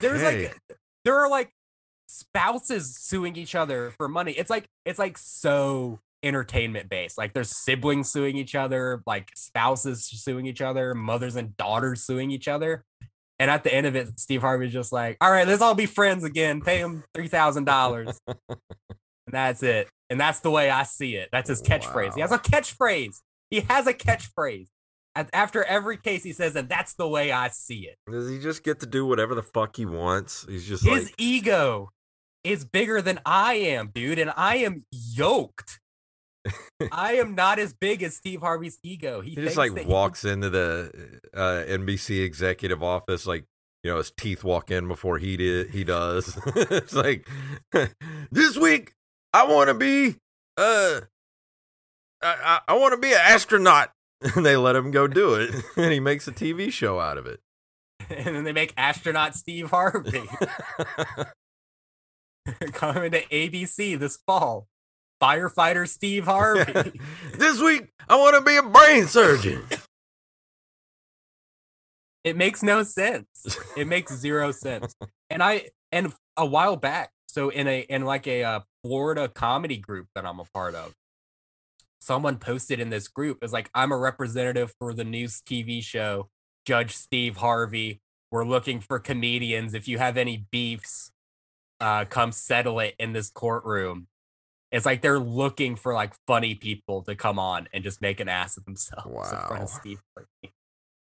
[0.00, 0.58] There's like,
[1.04, 1.52] there are like
[2.08, 4.32] spouses suing each other for money.
[4.32, 7.18] It's like it's like so entertainment based.
[7.18, 12.30] Like there's siblings suing each other, like spouses suing each other, mothers and daughters suing
[12.30, 12.84] each other.
[13.38, 15.86] And at the end of it, Steve Harvey's just like, "All right, let's all be
[15.86, 16.60] friends again.
[16.60, 18.20] Pay him three thousand dollars."
[19.26, 19.88] And that's it.
[20.10, 21.28] And that's the way I see it.
[21.32, 22.14] That's his catchphrase.
[22.14, 23.20] He has a catchphrase.
[23.50, 24.66] He has a catchphrase.
[25.14, 27.96] After every case, he says, and that's the way I see it.
[28.10, 30.46] Does he just get to do whatever the fuck he wants?
[30.48, 31.90] He's just His like, ego
[32.44, 34.18] is bigger than I am, dude.
[34.18, 35.80] And I am yoked.
[36.90, 39.20] I am not as big as Steve Harvey's ego.
[39.20, 43.44] He, he just like walks into the uh, NBC executive office, like
[43.82, 45.70] you know, his teeth walk in before he did.
[45.70, 46.38] He does.
[46.56, 47.28] it's like
[48.30, 48.92] this week
[49.32, 50.16] I want to be
[50.56, 51.00] uh,
[52.22, 53.92] I, I want to be an astronaut,
[54.36, 57.26] and they let him go do it, and he makes a TV show out of
[57.26, 57.40] it.
[58.10, 60.22] and then they make astronaut Steve Harvey
[62.72, 64.66] coming to ABC this fall.
[65.22, 67.00] Firefighter Steve Harvey.
[67.38, 69.62] this week I want to be a brain surgeon.
[72.24, 73.26] it makes no sense.
[73.76, 74.94] It makes zero sense.
[75.30, 79.76] And I and a while back, so in a in like a uh, Florida comedy
[79.76, 80.92] group that I'm a part of,
[82.00, 86.28] someone posted in this group is like, I'm a representative for the news TV show
[86.66, 88.00] Judge Steve Harvey.
[88.32, 89.72] We're looking for comedians.
[89.72, 91.12] If you have any beefs,
[91.80, 94.08] uh, come settle it in this courtroom.
[94.72, 98.28] It's like they're looking for like funny people to come on and just make an
[98.28, 99.48] ass of themselves Wow.
[99.50, 99.70] of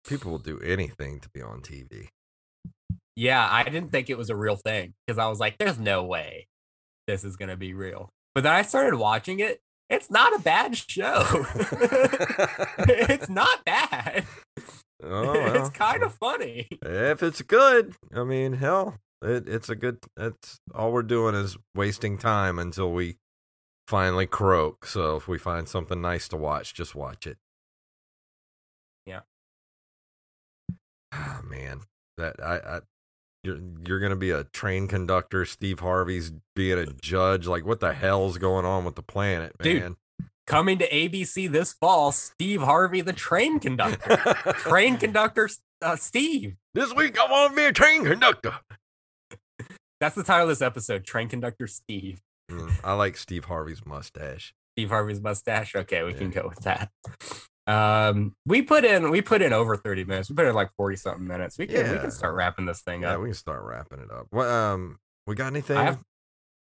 [0.07, 2.09] People will do anything to be on TV.
[3.17, 6.05] Yeah, I didn't think it was a real thing because I was like, there's no
[6.05, 6.47] way
[7.09, 8.11] this is going to be real.
[8.35, 9.59] But then I started watching it.
[9.89, 11.25] It's not a bad show.
[12.79, 14.25] it's not bad.
[15.03, 15.57] Oh, well.
[15.57, 16.69] It's kind of funny.
[16.83, 19.99] If it's good, I mean, hell, it, it's a good.
[20.17, 23.17] It's all we're doing is wasting time until we
[23.87, 24.87] finally croak.
[24.87, 27.39] So if we find something nice to watch, just watch it.
[29.07, 29.21] Yeah.
[31.13, 31.83] Ah, man,
[32.17, 32.81] that I, I
[33.45, 35.45] you're you're gonna be a train conductor.
[35.45, 37.47] Steve Harvey's being a judge.
[37.47, 39.97] Like, what the hell's going on with the planet, Dude.
[40.47, 44.17] Coming to ABC this fall, Steve Harvey, the train conductor.
[44.59, 45.49] train conductor
[45.83, 46.57] uh, Steve.
[46.73, 48.55] this week I want to be a train conductor.
[50.01, 52.21] That's the title of this episode Train Conductor Steve.
[52.51, 54.55] Mm, I like Steve Harvey's mustache.
[54.77, 55.75] Steve Harvey's mustache.
[55.75, 56.91] Okay, we can go with that.
[57.67, 60.29] Um, we put in we put in over 30 minutes.
[60.31, 61.59] We put in like 40 something minutes.
[61.59, 63.21] We can we can start wrapping this thing Yeah, up.
[63.21, 64.27] we can start wrapping it up.
[64.31, 65.99] What um, we got anything have-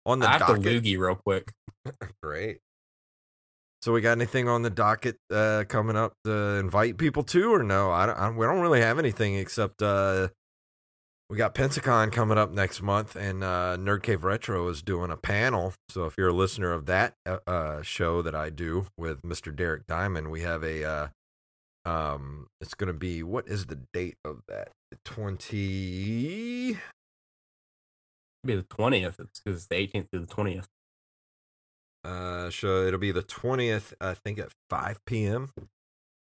[0.06, 0.62] on the I have docket?
[0.64, 1.52] to loogie real quick.
[2.22, 2.58] Great.
[3.82, 7.62] So we got anything on the docket uh, coming up to invite people to, or
[7.62, 7.90] no?
[7.92, 8.18] I don't.
[8.18, 10.28] I, we don't really have anything except uh,
[11.30, 15.16] we got Pensacon coming up next month, and uh, Nerd Cave Retro is doing a
[15.16, 15.72] panel.
[15.88, 19.54] So if you're a listener of that uh, uh, show that I do with Mr.
[19.54, 20.84] Derek Diamond, we have a.
[20.84, 21.08] Uh,
[21.86, 24.72] um, it's gonna be what is the date of that?
[25.04, 26.70] Twenty.
[28.42, 29.20] It'll be the 20th.
[29.20, 30.66] It's because it's the 18th through the 20th.
[32.02, 35.50] Uh, so it'll be the twentieth, I think, at five p.m.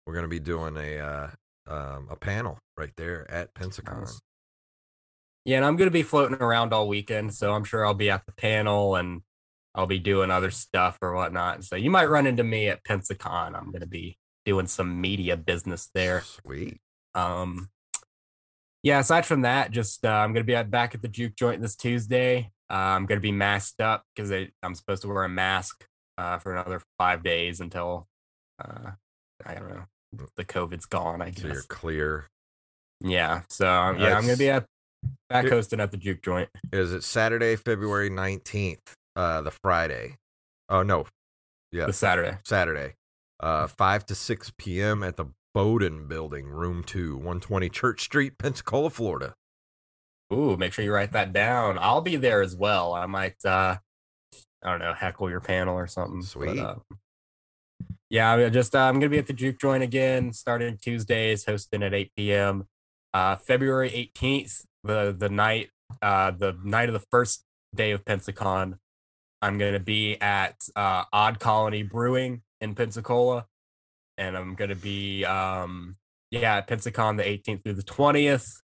[0.06, 1.28] We're gonna be doing a uh,
[1.66, 4.00] um, a panel right there at Pensacon.
[4.00, 4.20] Nice.
[5.44, 8.26] Yeah, and I'm gonna be floating around all weekend, so I'm sure I'll be at
[8.26, 9.22] the panel and
[9.74, 11.64] I'll be doing other stuff or whatnot.
[11.64, 13.56] So you might run into me at Pensacon.
[13.56, 16.22] I'm gonna be doing some media business there.
[16.22, 16.80] Sweet.
[17.14, 17.70] Um,
[18.82, 19.00] yeah.
[19.00, 21.76] Aside from that, just uh, I'm gonna be at, back at the juke joint this
[21.76, 22.50] Tuesday.
[22.70, 24.30] Uh, I'm gonna be masked up because
[24.62, 25.86] I'm supposed to wear a mask
[26.18, 28.08] uh, for another five days until
[28.62, 28.90] uh,
[29.46, 29.84] I don't know
[30.36, 31.22] the COVID's gone.
[31.22, 32.28] I guess So you're clear.
[33.00, 33.42] Yeah.
[33.48, 34.66] So um, yeah, I'm gonna be at
[35.28, 36.48] back It- hosting at the juke joint.
[36.72, 38.94] Is it Saturday, February nineteenth?
[39.16, 40.16] Uh, the Friday.
[40.68, 41.06] Oh no,
[41.72, 42.38] yeah, this Saturday.
[42.44, 42.94] Saturday.
[43.40, 45.02] Uh, five to six p.m.
[45.02, 49.34] at the Bowden Building, Room Two, one twenty Church Street, Pensacola, Florida.
[50.32, 51.78] Ooh, make sure you write that down.
[51.80, 52.92] I'll be there as well.
[52.92, 53.78] I might, uh,
[54.62, 56.22] I don't know, heckle your panel or something.
[56.22, 56.58] Sweet.
[56.58, 56.74] uh,
[58.10, 61.82] yeah, I'm just uh, I'm gonna be at the juke joint again, starting Tuesdays, hosting
[61.82, 62.66] at 8 p.m.
[63.14, 65.70] Uh, February 18th, the the night,
[66.02, 68.78] uh, the night of the first day of Pensacon.
[69.40, 73.46] I'm gonna be at uh, Odd Colony Brewing in Pensacola,
[74.16, 75.96] and I'm gonna be um,
[76.30, 78.60] yeah at Pensacon the 18th through the 20th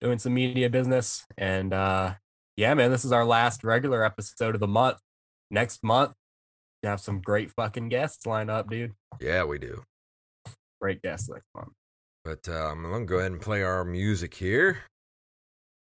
[0.00, 1.24] doing some media business.
[1.38, 2.14] And uh
[2.56, 4.98] yeah, man, this is our last regular episode of the month.
[5.50, 6.12] Next month,
[6.82, 8.92] we have some great fucking guests lined up, dude.
[9.20, 9.82] Yeah, we do.
[10.80, 11.72] Great guests next month.
[12.24, 14.78] But um, I'm gonna go ahead and play our music here.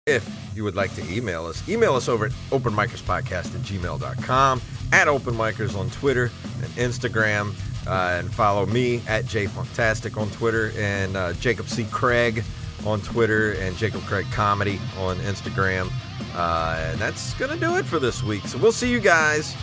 [0.05, 5.07] If you would like to email us, email us over at openmicerspodcast at gmail.com, at
[5.07, 6.29] openmicers on Twitter
[6.61, 7.53] and Instagram,
[7.87, 11.85] uh, and follow me at jayfunktastic on Twitter, and uh, Jacob C.
[11.85, 12.43] Craig
[12.85, 15.89] on Twitter, and Jacob Craig Comedy on Instagram.
[16.35, 18.45] Uh, and that's going to do it for this week.
[18.45, 19.55] So we'll see you guys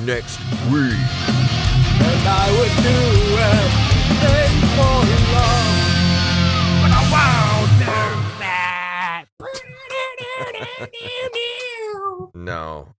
[0.00, 0.98] next week.
[0.98, 2.98] And I would do
[3.54, 4.98] anything for
[5.32, 5.76] love.
[6.82, 7.84] But I won't do
[8.40, 9.26] that.
[12.34, 12.94] No.